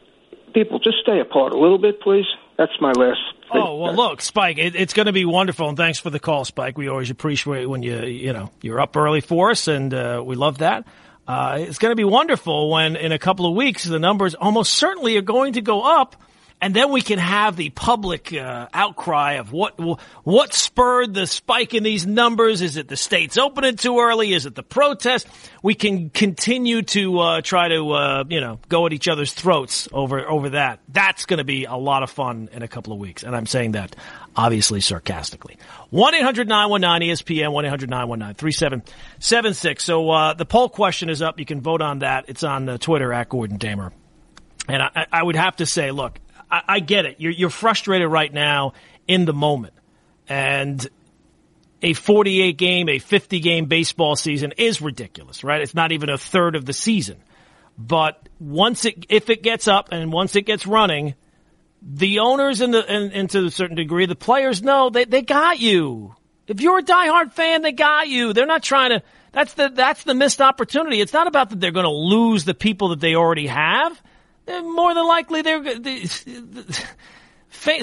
[0.53, 2.25] people just stay apart a little bit, please.
[2.57, 3.19] That's my last.
[3.51, 3.61] Thing.
[3.61, 6.45] Oh well, look, Spike, it, it's going to be wonderful, and thanks for the call,
[6.45, 6.77] Spike.
[6.77, 10.35] We always appreciate when you you know you're up early for us, and uh, we
[10.35, 10.85] love that.
[11.27, 14.73] Uh, it's going to be wonderful when in a couple of weeks the numbers almost
[14.73, 16.15] certainly are going to go up
[16.63, 19.77] and then we can have the public uh, outcry of what
[20.23, 22.61] what spurred the spike in these numbers.
[22.61, 24.31] Is it the states opening too early?
[24.31, 25.27] Is it the protest?
[25.61, 29.89] We can continue to uh, try to uh, you know go at each other's throats
[29.91, 30.79] over over that.
[30.87, 33.45] That's going to be a lot of fun in a couple of weeks, and I'm
[33.45, 33.97] saying that
[34.33, 35.57] obviously sarcastically.
[35.89, 41.39] One 919 ESPN one 919 3776 So uh, the poll question is up.
[41.39, 42.29] You can vote on that.
[42.29, 43.91] It's on uh, Twitter at Gordon Damer.
[44.69, 46.19] And I, I would have to say, look,
[46.53, 47.15] I, I get it.
[47.17, 48.73] You're, you're frustrated right now
[49.07, 49.73] in the moment.
[50.29, 50.87] And
[51.81, 55.61] a 48 game, a 50 game baseball season is ridiculous, right?
[55.61, 57.17] It's not even a third of the season.
[57.75, 61.15] But once it, if it gets up and once it gets running,
[61.81, 65.23] the owners and the, and, and to a certain degree, the players know they, they
[65.23, 66.15] got you.
[66.47, 68.33] If you're a diehard fan, they got you.
[68.33, 71.01] They're not trying to, that's the, that's the missed opportunity.
[71.01, 73.99] It's not about that they're going to lose the people that they already have
[74.47, 76.87] more than likely they're the, the,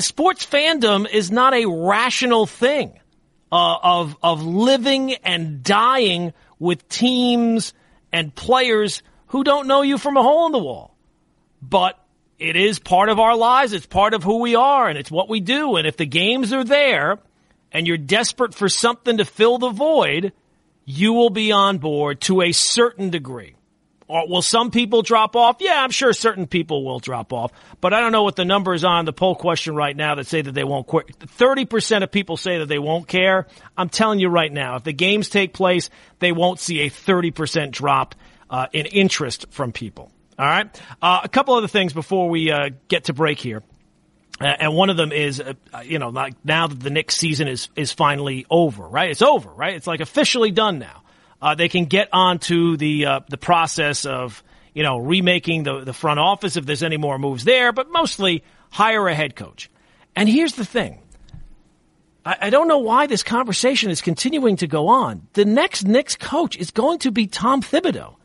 [0.01, 2.99] sports fandom is not a rational thing
[3.51, 7.73] uh, of of living and dying with teams
[8.13, 10.95] and players who don't know you from a hole in the wall.
[11.63, 11.99] But
[12.39, 13.73] it is part of our lives.
[13.73, 15.77] It's part of who we are, and it's what we do.
[15.77, 17.19] And if the games are there,
[17.73, 20.33] and you're desperate for something to fill the void,
[20.85, 23.55] you will be on board to a certain degree.
[24.11, 25.57] Will some people drop off?
[25.61, 28.85] Yeah, I'm sure certain people will drop off, but I don't know what the numbers
[28.85, 31.19] are on the poll question right now that say that they won't quit.
[31.19, 33.47] 30% of people say that they won't care.
[33.77, 37.71] I'm telling you right now, if the games take place, they won't see a 30%
[37.71, 38.15] drop
[38.49, 40.11] uh, in interest from people.
[40.39, 40.81] All right.
[41.01, 43.63] Uh, a couple other things before we uh, get to break here.
[44.41, 45.53] And one of them is, uh,
[45.85, 49.11] you know, like now that the Knicks season is, is finally over, right?
[49.11, 49.75] It's over, right?
[49.75, 51.03] It's like officially done now
[51.43, 54.43] uh, they can get onto the uh, the process of
[54.75, 58.43] you know, remaking the, the front office if there's any more moves there, but mostly
[58.71, 59.71] hire a head coach.
[60.15, 61.01] And here's the thing.
[62.25, 65.27] I, I don't know why this conversation is continuing to go on.
[65.33, 68.17] The next Knicks coach is going to be Tom Thibodeau.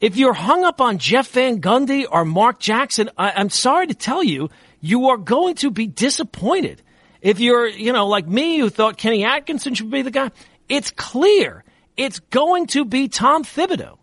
[0.00, 3.94] If you're hung up on Jeff Van Gundy or Mark Jackson, I, I'm sorry to
[3.94, 4.48] tell you,
[4.80, 6.80] you are going to be disappointed.
[7.20, 10.30] If you're, you know, like me who thought Kenny Atkinson should be the guy,
[10.70, 11.64] it's clear
[12.00, 13.98] it's going to be Tom Thibodeau.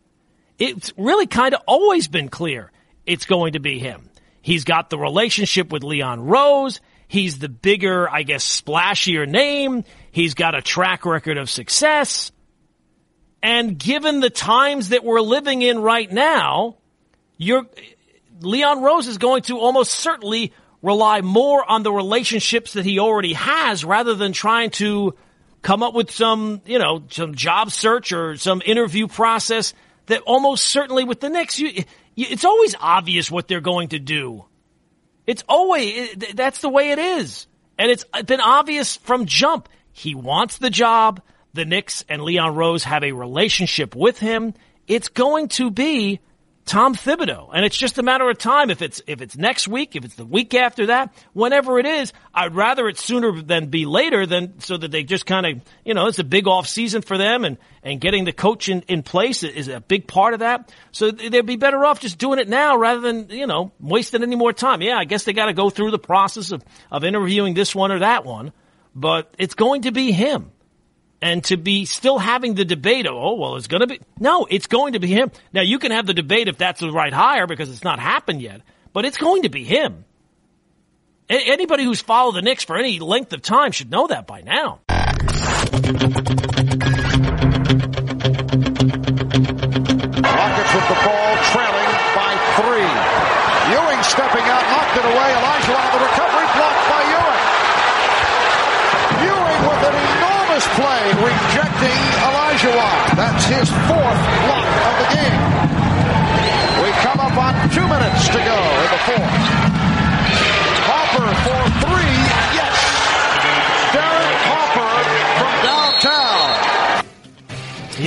[0.59, 2.71] It's really kind of always been clear
[3.07, 4.11] it's going to be him.
[4.43, 6.79] He's got the relationship with Leon Rose.
[7.07, 9.83] He's the bigger, I guess, splashier name.
[10.11, 12.31] He's got a track record of success.
[13.41, 16.77] And given the times that we're living in right now,
[17.37, 17.65] you're,
[18.41, 23.33] Leon Rose is going to almost certainly rely more on the relationships that he already
[23.33, 25.15] has rather than trying to
[25.67, 29.73] come up with some, you know, some job search or some interview process
[30.05, 31.83] that almost certainly with the Knicks, you,
[32.15, 34.45] it's always obvious what they're going to do.
[35.25, 37.47] It's always, that's the way it is.
[37.77, 39.67] And it's been obvious from jump.
[39.91, 41.21] He wants the job.
[41.53, 44.53] The Knicks and Leon Rose have a relationship with him.
[44.87, 46.21] It's going to be
[46.67, 47.49] Tom Thibodeau.
[47.53, 48.69] And it's just a matter of time.
[48.69, 52.11] If it's, if it's next week, if it's the week after that, whenever it is,
[52.33, 55.93] I'd rather it sooner than be later than so that they just kind of, you
[55.93, 59.01] know, it's a big off season for them and, and getting the coach in, in
[59.01, 60.71] place is a big part of that.
[60.91, 64.35] So they'd be better off just doing it now rather than, you know, wasting any
[64.35, 64.81] more time.
[64.81, 67.93] Yeah, I guess they got to go through the process of, of interviewing this one
[67.93, 68.51] or that one,
[68.93, 70.51] but it's going to be him
[71.21, 74.67] and to be still having the debate, oh, well, it's going to be, no, it's
[74.67, 75.31] going to be him.
[75.51, 78.41] Now, you can have the debate if that's the right hire because it's not happened
[78.41, 78.61] yet,
[78.93, 80.05] but it's going to be him.
[81.29, 84.41] A- anybody who's followed the Knicks for any length of time should know that by
[84.41, 84.79] now.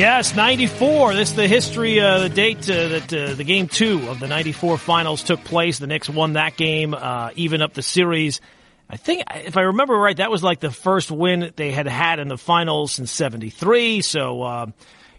[0.00, 1.12] Yes, 94.
[1.12, 4.28] This is the history, uh, the date uh, that uh, the game two of the
[4.28, 5.78] 94 finals took place.
[5.78, 8.40] The Knicks won that game, uh, even up the series.
[8.88, 12.18] I think, if I remember right, that was like the first win they had had
[12.18, 14.00] in the finals since 73.
[14.00, 14.66] So, uh,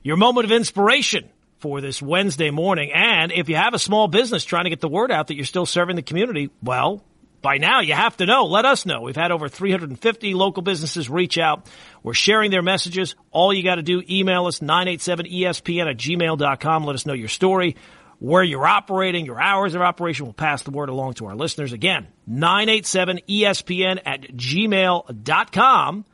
[0.02, 2.92] your moment of inspiration for this Wednesday morning.
[2.92, 5.46] And if you have a small business trying to get the word out that you're
[5.46, 7.04] still serving the community, well,
[7.42, 8.46] by now you have to know.
[8.46, 9.02] Let us know.
[9.02, 11.68] We've had over 350 local businesses reach out.
[12.04, 13.16] We're sharing their messages.
[13.32, 16.84] All you got to do, email us 987ESPN at gmail.com.
[16.84, 17.76] Let us know your story,
[18.20, 20.26] where you're operating, your hours of operation.
[20.26, 21.74] We'll pass the word along to our listeners.
[21.74, 26.06] Again, 987ESPN at gmail.com.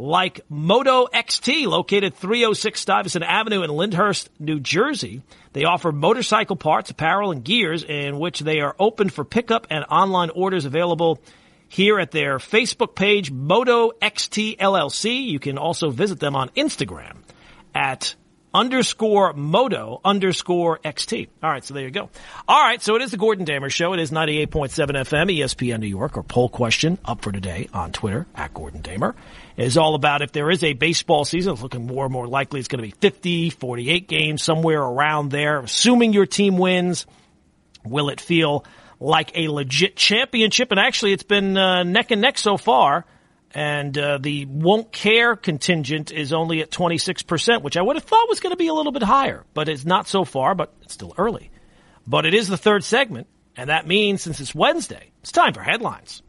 [0.00, 5.20] Like Moto XT, located 306 Stuyvesant Avenue in Lyndhurst, New Jersey.
[5.52, 9.84] They offer motorcycle parts, apparel, and gears in which they are open for pickup and
[9.90, 11.20] online orders available
[11.68, 15.22] here at their Facebook page, Moto XT LLC.
[15.22, 17.18] You can also visit them on Instagram
[17.74, 18.14] at
[18.52, 21.28] underscore moto underscore XT.
[21.42, 22.10] All right, so there you go.
[22.48, 23.92] All right, so it is the Gordon Damer Show.
[23.92, 26.16] It is 98.7 FM, ESPN New York.
[26.16, 29.14] or poll question up for today on Twitter, at Gordon Damer,
[29.56, 32.58] is all about if there is a baseball season, it's looking more and more likely
[32.58, 35.60] it's going to be 50, 48 games, somewhere around there.
[35.60, 37.06] Assuming your team wins,
[37.84, 38.64] will it feel
[38.98, 40.70] like a legit championship?
[40.70, 43.06] And actually, it's been uh, neck and neck so far
[43.52, 48.28] and uh, the won't care contingent is only at 26%, which I would have thought
[48.28, 50.94] was going to be a little bit higher, but it's not so far, but it's
[50.94, 51.50] still early.
[52.06, 55.62] But it is the third segment, and that means since it's Wednesday, it's time for
[55.62, 56.22] headlines.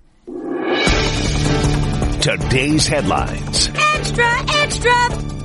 [2.22, 3.70] Today's headlines.
[3.96, 4.92] Extra, extra.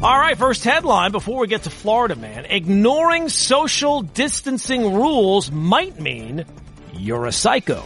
[0.03, 2.45] All right, first headline before we get to Florida, man.
[2.45, 6.45] Ignoring social distancing rules might mean
[6.93, 7.83] you're a psycho.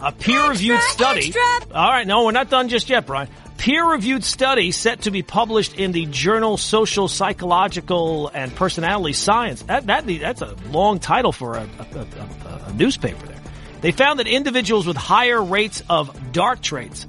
[0.00, 1.26] A peer-reviewed study.
[1.28, 1.74] extra.
[1.74, 3.28] All right, no, we're not done just yet, Brian.
[3.56, 9.62] Peer-reviewed study set to be published in the journal Social Psychological and Personality Science.
[9.62, 13.26] That, that that's a long title for a, a, a, a newspaper.
[13.26, 13.36] There,
[13.80, 17.06] they found that individuals with higher rates of dark traits,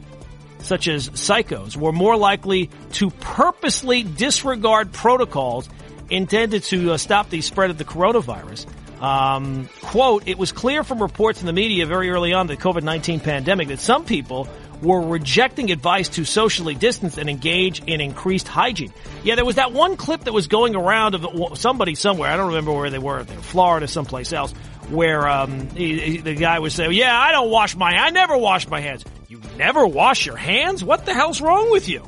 [0.59, 5.67] such as psychos, were more likely to purposely disregard protocols
[6.09, 8.65] intended to uh, stop the spread of the coronavirus.
[9.01, 13.23] Um, quote, it was clear from reports in the media very early on the COVID-19
[13.23, 14.47] pandemic that some people
[14.81, 18.93] were rejecting advice to socially distance and engage in increased hygiene.
[19.23, 22.29] Yeah, there was that one clip that was going around of somebody somewhere.
[22.29, 23.23] I don't remember where they were.
[23.23, 24.51] They were Florida, someplace else,
[24.89, 27.91] where um, he, he, the guy was saying, "Yeah, I don't wash my.
[27.91, 29.03] I never wash my hands.
[29.27, 30.83] You never wash your hands?
[30.83, 32.03] What the hell's wrong with you?"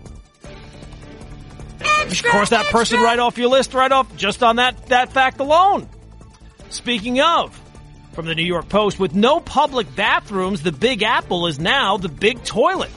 [2.01, 3.09] Extra, of course, that person extra.
[3.09, 5.87] right off your list, right off, just on that that fact alone.
[6.69, 7.59] Speaking of,
[8.13, 12.09] from the New York Post, with no public bathrooms, the Big Apple is now the
[12.09, 12.91] big toilet.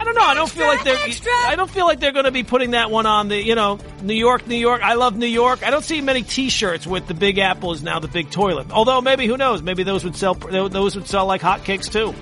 [0.00, 0.22] I don't know.
[0.22, 1.06] I don't extra, feel like they're.
[1.06, 1.32] Extra.
[1.32, 3.40] I don't feel like they're going to be putting that one on the.
[3.40, 4.82] You know, New York, New York.
[4.82, 5.62] I love New York.
[5.64, 8.72] I don't see many T-shirts with the Big Apple is now the big toilet.
[8.72, 9.62] Although maybe who knows?
[9.62, 10.34] Maybe those would sell.
[10.34, 12.14] Those would sell like hotcakes too.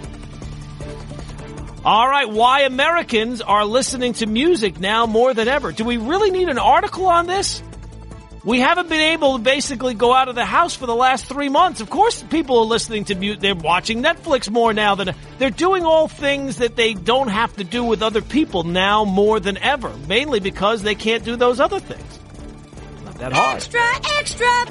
[1.83, 5.73] All right, why Americans are listening to music now more than ever.
[5.73, 7.63] Do we really need an article on this?
[8.43, 11.51] We haven't been able to basically go out of the house for the last three
[11.51, 11.81] months.
[11.83, 13.41] Of course, people are listening to music.
[13.41, 17.65] They're watching Netflix more now than they're doing all things that they don't have to
[17.65, 19.95] do with other people now more than ever.
[20.09, 22.19] Mainly because they can't do those other things.
[23.05, 23.57] Not that hard.
[23.57, 23.83] Extra,
[24.19, 24.67] extra.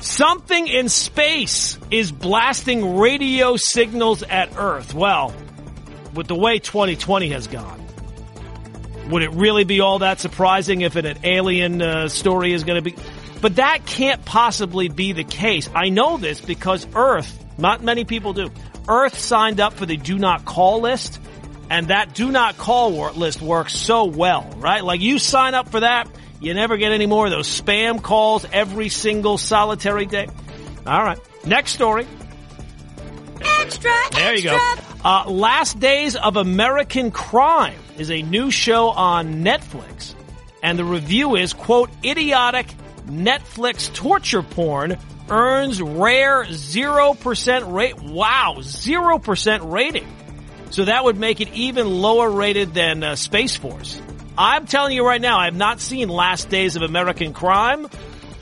[0.00, 4.94] Something in space is blasting radio signals at Earth.
[4.94, 5.32] Well,
[6.12, 7.81] with the way 2020 has gone,
[9.12, 12.90] would it really be all that surprising if an alien uh, story is going to
[12.90, 12.96] be?
[13.40, 15.68] But that can't possibly be the case.
[15.74, 18.50] I know this because Earth, not many people do.
[18.88, 21.20] Earth signed up for the do not call list,
[21.68, 24.82] and that do not call list works so well, right?
[24.82, 26.08] Like you sign up for that,
[26.40, 30.28] you never get any more of those spam calls every single solitary day.
[30.86, 31.18] All right.
[31.44, 32.06] Next story.
[33.60, 34.74] Extra, there you go.
[35.04, 40.14] Uh, Last Days of American Crime is a new show on Netflix.
[40.62, 42.66] And the review is, quote, idiotic
[43.06, 44.96] Netflix torture porn
[45.28, 48.00] earns rare 0% rate.
[48.00, 50.06] Wow, 0% rating.
[50.70, 54.00] So that would make it even lower rated than uh, Space Force.
[54.38, 57.88] I'm telling you right now, I have not seen Last Days of American Crime.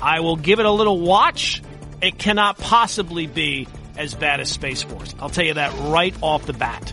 [0.00, 1.62] I will give it a little watch.
[2.00, 3.66] It cannot possibly be
[3.96, 5.14] as bad as Space Force.
[5.20, 6.92] I'll tell you that right off the bat.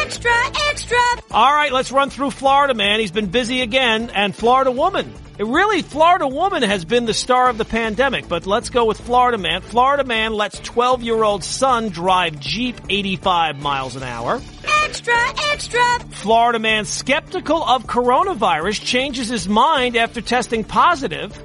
[0.00, 0.32] Extra,
[0.70, 0.98] extra.
[1.30, 3.00] All right, let's run through Florida man.
[3.00, 5.12] He's been busy again, and Florida woman.
[5.38, 8.98] It really, Florida woman has been the star of the pandemic, but let's go with
[8.98, 9.60] Florida man.
[9.60, 14.40] Florida man lets 12 year old son drive Jeep 85 miles an hour.
[14.84, 15.14] Extra,
[15.52, 16.00] extra.
[16.10, 21.36] Florida man skeptical of coronavirus changes his mind after testing positive.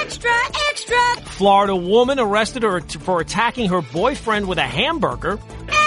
[0.00, 0.30] Extra,
[0.70, 1.16] extra.
[1.24, 5.38] Florida woman arrested her for attacking her boyfriend with a hamburger.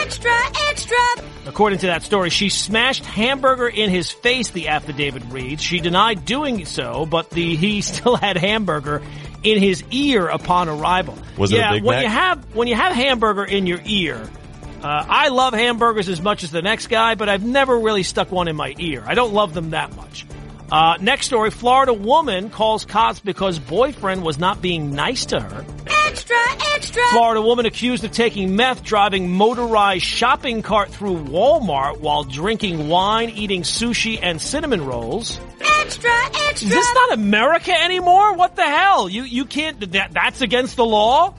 [0.01, 0.31] Extra,
[0.69, 0.97] extra.
[1.45, 5.61] According to that story, she smashed hamburger in his face, the affidavit reads.
[5.61, 9.01] She denied doing so, but the he still had hamburger
[9.43, 11.17] in his ear upon arrival.
[11.37, 12.03] Was yeah, it a Big when Mac?
[12.03, 14.29] you have when you have hamburger in your ear,
[14.81, 18.31] uh, I love hamburgers as much as the next guy, but I've never really stuck
[18.31, 19.03] one in my ear.
[19.05, 20.25] I don't love them that much.
[20.73, 25.63] Uh, next story, Florida woman calls cops because boyfriend was not being nice to her.
[26.07, 26.35] Extra,
[26.73, 27.03] extra.
[27.11, 33.29] Florida woman accused of taking meth driving motorized shopping cart through Walmart while drinking wine,
[33.29, 35.39] eating sushi and cinnamon rolls.
[35.61, 36.09] Extra,
[36.49, 36.69] extra.
[36.69, 38.33] Is this not America anymore?
[38.33, 39.07] What the hell?
[39.07, 41.35] You you can't that that's against the law?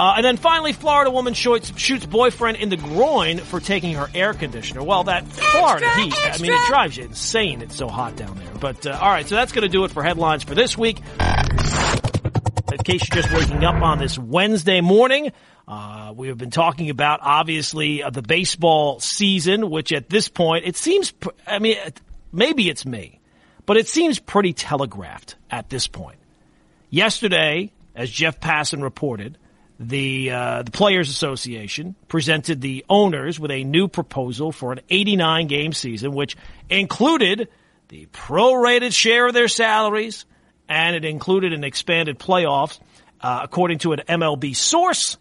[0.00, 4.08] Uh, and then finally, Florida woman shoots, shoots boyfriend in the groin for taking her
[4.14, 4.82] air conditioner.
[4.82, 7.60] Well, that Florida Extra, heat, I mean, it drives you insane.
[7.60, 8.48] It's so hot down there.
[8.58, 11.00] But uh, all right, so that's going to do it for headlines for this week.
[11.20, 15.32] In case you're just waking up on this Wednesday morning,
[15.68, 20.64] uh, we have been talking about obviously uh, the baseball season, which at this point
[20.66, 21.10] it seems.
[21.10, 22.00] pr- I mean, it-
[22.32, 23.20] maybe it's me,
[23.66, 26.18] but it seems pretty telegraphed at this point.
[26.88, 29.36] Yesterday, as Jeff Passan reported,
[29.80, 35.46] the uh, the Players Association presented the owners with a new proposal for an 89
[35.46, 36.36] game season, which
[36.68, 37.48] included
[37.88, 40.26] the prorated share of their salaries,
[40.68, 42.78] and it included an expanded playoffs.
[43.22, 45.18] Uh, according to an MLB source,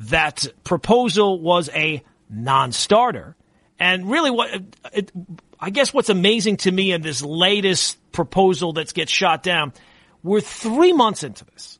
[0.00, 3.36] that proposal was a non-starter.
[3.78, 5.12] And really, what it,
[5.60, 9.74] I guess what's amazing to me in this latest proposal that gets shot down,
[10.22, 11.78] we're three months into this.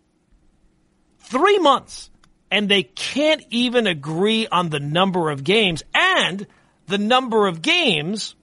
[1.20, 2.11] Three months.
[2.51, 5.82] And they can't even agree on the number of games.
[5.94, 6.46] And
[6.86, 8.34] the number of games,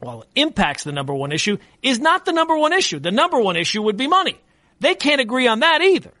[0.00, 2.98] well, impacts the number one issue, is not the number one issue.
[2.98, 4.40] The number one issue would be money.
[4.80, 6.12] They can't agree on that either.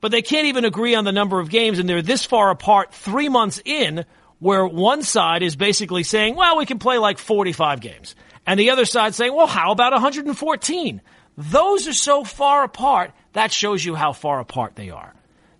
[0.00, 2.92] But they can't even agree on the number of games, and they're this far apart
[2.92, 4.04] three months in,
[4.38, 8.14] where one side is basically saying, well, we can play like 45 games.
[8.46, 11.00] And the other side saying, well, how about 114?
[11.38, 15.13] Those are so far apart, that shows you how far apart they are.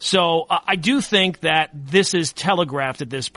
[0.05, 3.31] So uh, I do think that this is telegraphed at this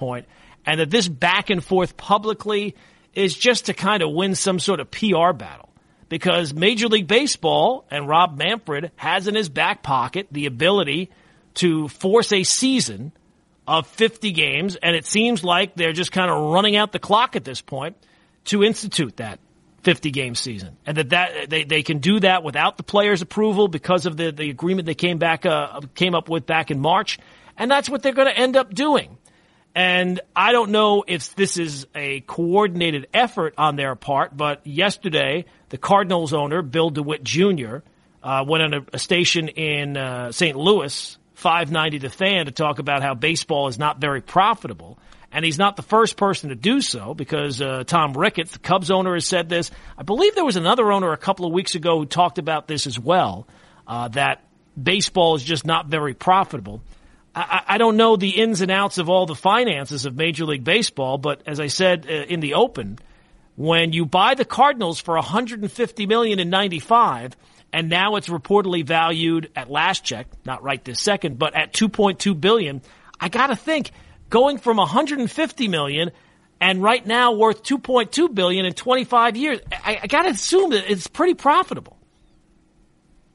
[0.65, 2.75] and that this back and forth publicly
[3.13, 5.69] is just to kind of win some sort of PR battle.
[6.09, 11.09] Because Major League Baseball and Rob Manfred has in his back pocket the ability
[11.53, 13.13] to force a season
[13.65, 17.37] of 50 games, and it seems like they're just kind of running out the clock
[17.37, 17.95] at this point
[18.45, 19.39] to institute that
[19.87, 23.69] 50 game season, and that, that they, they can do that without the players' approval
[23.69, 27.19] because of the, the agreement they came back uh, came up with back in March,
[27.55, 29.17] and that's what they're going to end up doing.
[29.73, 35.45] And I don't know if this is a coordinated effort on their part, but yesterday
[35.69, 37.77] the Cardinals owner Bill DeWitt Jr.
[38.21, 40.57] Uh, went on a, a station in uh, St.
[40.57, 44.99] Louis 590 The Fan to talk about how baseball is not very profitable.
[45.31, 48.89] And he's not the first person to do so because uh, Tom Ricketts, the Cubs
[48.89, 49.71] owner, has said this.
[49.97, 52.87] I believe there was another owner a couple of weeks ago who talked about this
[52.87, 53.47] as well,
[53.85, 54.43] uh, that
[54.81, 56.81] baseball is just not very profitable.
[57.35, 60.63] I, I, don't know the ins and outs of all the finances of Major League
[60.63, 62.97] Baseball, but as I said uh, in the open,
[63.55, 67.35] when you buy the Cardinals for 150 million in 95
[67.73, 72.39] and now it's reportedly valued at last check, not right this second, but at 2.2
[72.39, 72.81] billion.
[73.19, 73.91] I got to think
[74.29, 76.11] going from 150 million
[76.59, 79.59] and right now worth 2.2 billion in 25 years.
[79.71, 81.97] I, I got to assume that it's pretty profitable.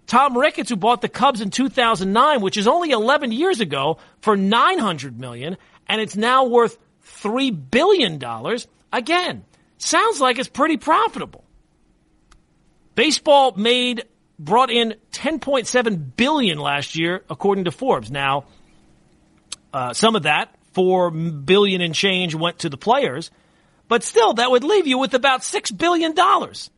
[0.06, 4.36] Tom Ricketts, who bought the Cubs in 2009, which is only 11 years ago, for
[4.36, 5.56] 900 million,
[5.88, 8.66] and it's now worth three billion dollars.
[8.92, 9.44] Again,
[9.78, 11.44] sounds like it's pretty profitable.
[12.94, 14.04] Baseball made
[14.38, 18.10] brought in 10.7 billion last year, according to Forbes.
[18.10, 18.44] Now,
[19.72, 23.30] uh, some of that, four billion and change, went to the players,
[23.88, 26.70] but still, that would leave you with about six billion dollars.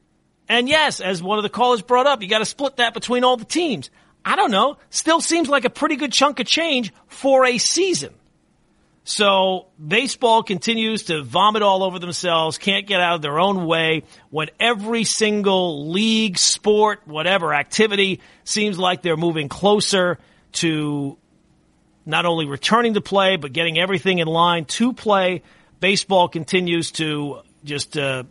[0.48, 3.24] And yes, as one of the callers brought up, you got to split that between
[3.24, 3.90] all the teams.
[4.24, 4.78] I don't know.
[4.90, 8.14] Still seems like a pretty good chunk of change for a season.
[9.04, 14.04] So baseball continues to vomit all over themselves, can't get out of their own way
[14.30, 20.18] when every single league, sport, whatever activity seems like they're moving closer
[20.52, 21.18] to
[22.06, 25.42] not only returning to play, but getting everything in line to play.
[25.80, 28.24] Baseball continues to just uh,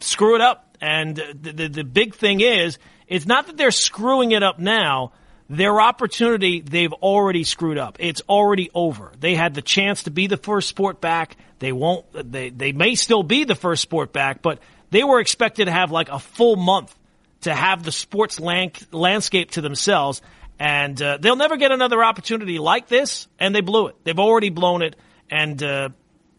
[0.00, 0.76] screw it up.
[0.80, 2.78] And the, the, the big thing is,
[3.08, 5.12] it's not that they're screwing it up now
[5.48, 7.96] their opportunity they've already screwed up.
[8.00, 9.12] It's already over.
[9.18, 11.36] They had the chance to be the first sport back.
[11.58, 12.04] They won't.
[12.12, 14.58] They they may still be the first sport back, but
[14.90, 16.94] they were expected to have like a full month
[17.42, 20.20] to have the sports landscape to themselves,
[20.58, 23.28] and uh, they'll never get another opportunity like this.
[23.38, 23.96] And they blew it.
[24.04, 24.96] They've already blown it,
[25.30, 25.62] and.
[25.62, 25.88] Uh,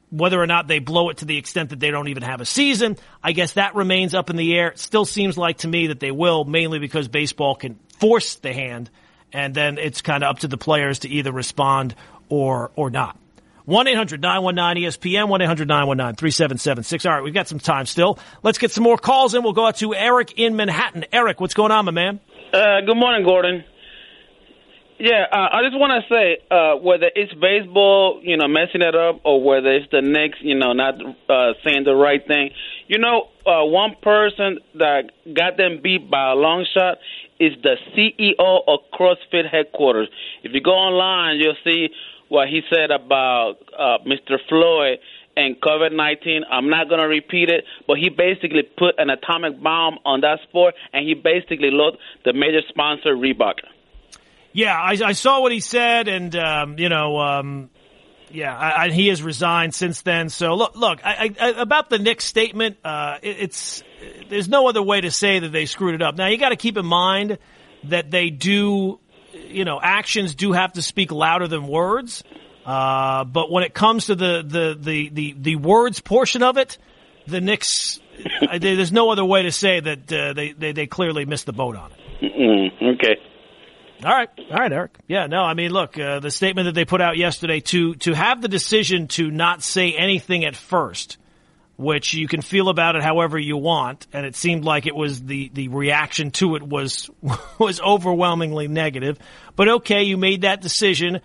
[0.09, 2.45] whether or not they blow it to the extent that they don't even have a
[2.45, 4.70] season, I guess that remains up in the air.
[4.70, 8.53] It still seems like to me that they will, mainly because baseball can force the
[8.53, 8.89] hand,
[9.34, 11.95] and then it's kind of up to the players to either respond
[12.30, 13.18] or or not.
[13.65, 17.05] 1 800 919 ESPN, 1 800 919 3776.
[17.05, 18.18] All right, we've got some time still.
[18.41, 19.43] Let's get some more calls in.
[19.43, 21.03] We'll go out to Eric in Manhattan.
[21.11, 22.22] Eric, what's going on, my man?
[22.53, 23.65] Uh, good morning, Gordon.
[24.99, 28.95] Yeah, uh, I just want to say uh, whether it's baseball, you know, messing it
[28.95, 30.95] up, or whether it's the Knicks, you know, not
[31.29, 32.49] uh, saying the right thing.
[32.87, 36.97] You know, uh, one person that got them beat by a long shot
[37.39, 40.09] is the CEO of CrossFit headquarters.
[40.41, 41.89] If you go online, you'll see
[42.29, 44.37] what he said about uh, Mr.
[44.49, 44.97] Floyd
[45.35, 46.41] and COVID 19.
[46.49, 50.39] I'm not going to repeat it, but he basically put an atomic bomb on that
[50.49, 53.61] sport, and he basically looked the major sponsor, Reebok.
[54.58, 57.70] Yeah, I, I saw what he said, and, um, you know, um,
[58.32, 60.30] yeah, I, I, he has resigned since then.
[60.30, 63.84] So look, look I, about the Knicks statement, uh, it, it's
[64.30, 66.16] there's no other way to say that they screwed it up.
[66.16, 67.38] Now you got to keep in mind
[67.84, 68.99] that they do,
[69.32, 72.24] you know, actions do have to speak louder than words.
[72.66, 76.80] Uh, but when it comes to the, the, the, the, the words portion of it,
[77.28, 77.99] the Knicks,
[78.60, 81.76] there's no other way to say that uh, they, they, they clearly missed the boat
[81.76, 81.97] on it.
[82.24, 82.86] Mm-hmm.
[82.95, 83.18] Okay.
[84.03, 84.97] All right, all right, Eric.
[85.07, 88.13] Yeah, no, I mean, look, uh, the statement that they put out yesterday to to
[88.13, 91.17] have the decision to not say anything at first
[91.77, 94.07] which you can feel about it however you want.
[94.11, 97.09] And it seemed like it was the, the reaction to it was,
[97.59, 99.17] was overwhelmingly negative.
[99.55, 101.21] But okay, you made that decision.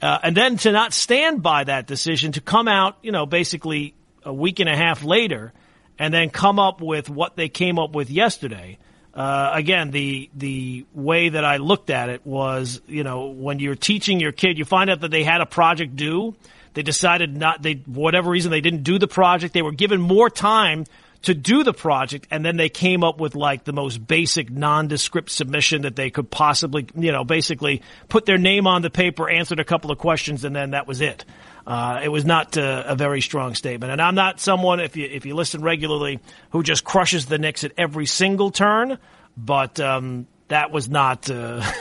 [0.00, 3.94] Uh, and then to not stand by that decision, to come out, you know, basically
[4.24, 5.52] a week and a half later,
[5.98, 8.78] and then come up with what they came up with yesterday.
[9.14, 13.74] Uh, again, the the way that I looked at it was, you know, when you're
[13.74, 16.34] teaching your kid, you find out that they had a project due,
[16.74, 19.52] they decided not, they, whatever reason, they didn't do the project.
[19.52, 20.86] They were given more time
[21.22, 25.30] to do the project and then they came up with like the most basic nondescript
[25.30, 29.60] submission that they could possibly, you know, basically put their name on the paper, answered
[29.60, 31.24] a couple of questions and then that was it.
[31.66, 33.92] Uh, it was not uh, a very strong statement.
[33.92, 37.64] And I'm not someone, if you, if you listen regularly, who just crushes the Knicks
[37.64, 38.98] at every single turn,
[39.36, 41.30] but um, that was not.
[41.30, 41.62] Uh,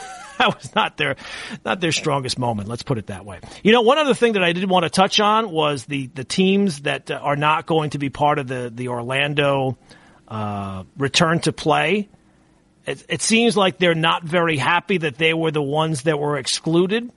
[0.42, 1.16] that was not their
[1.64, 2.68] not their strongest moment.
[2.68, 3.40] Let's put it that way.
[3.64, 6.24] You know, one other thing that I did want to touch on was the the
[6.24, 9.78] teams that uh, are not going to be part of the the Orlando
[10.28, 12.10] uh, return to play.
[12.86, 16.38] It, it, seems like they're not very happy that they were the ones that were
[16.38, 17.12] excluded.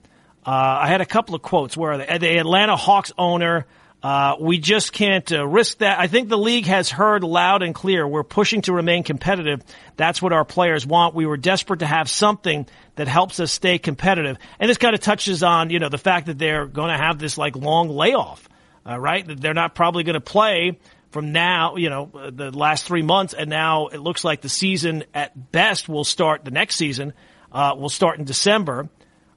[0.46, 1.76] Uh, I had a couple of quotes.
[1.76, 3.66] Where the, the Atlanta Hawks owner
[4.04, 5.98] uh, we just can't uh, risk that.
[5.98, 8.06] I think the league has heard loud and clear.
[8.06, 9.62] We're pushing to remain competitive.
[9.96, 11.14] That's what our players want.
[11.14, 12.66] We were desperate to have something
[12.96, 14.36] that helps us stay competitive.
[14.60, 17.18] And this kind of touches on, you know, the fact that they're going to have
[17.18, 18.46] this like long layoff,
[18.86, 19.26] uh, right?
[19.26, 20.78] That they're not probably going to play
[21.10, 23.32] from now, you know, uh, the last three months.
[23.32, 27.14] And now it looks like the season at best will start the next season,
[27.50, 28.90] uh, will start in December.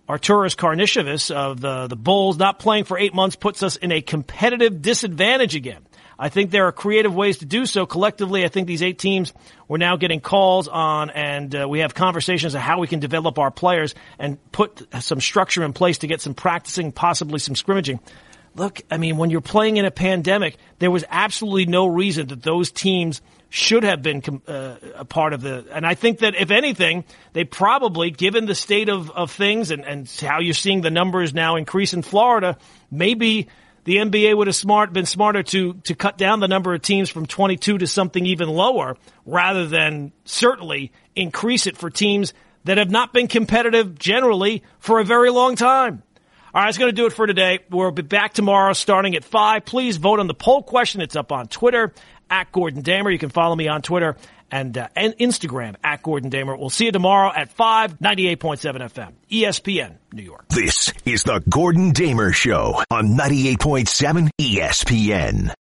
[0.07, 4.01] Arturas Karnisovas of the, the Bulls not playing for eight months puts us in a
[4.01, 5.85] competitive disadvantage again.
[6.19, 7.85] I think there are creative ways to do so.
[7.85, 9.33] Collectively, I think these eight teams
[9.67, 13.37] we're now getting calls on, and uh, we have conversations of how we can develop
[13.37, 17.99] our players and put some structure in place to get some practicing, possibly some scrimmaging.
[18.55, 22.41] Look, I mean, when you're playing in a pandemic, there was absolutely no reason that
[22.41, 25.65] those teams– should have been uh, a part of the.
[25.71, 29.85] And I think that if anything, they probably, given the state of, of things and,
[29.85, 32.57] and how you're seeing the numbers now increase in Florida,
[32.91, 33.47] maybe
[33.85, 37.09] the NBA would have smart been smarter to to cut down the number of teams
[37.09, 42.33] from 22 to something even lower, rather than certainly increase it for teams
[42.65, 46.03] that have not been competitive generally for a very long time.
[46.53, 47.59] All right, that's going to do it for today.
[47.69, 49.63] We'll be back tomorrow starting at 5.
[49.63, 51.01] Please vote on the poll question.
[51.01, 51.93] It's up on Twitter
[52.29, 53.09] at Gordon Damer.
[53.11, 54.15] You can follow me on Twitter
[54.51, 56.55] and, uh, and Instagram at Gordon Damer.
[56.55, 60.47] We'll see you tomorrow at 5, 98.7 FM, ESPN, New York.
[60.49, 65.53] This is the Gordon Damer Show on 98.7 ESPN.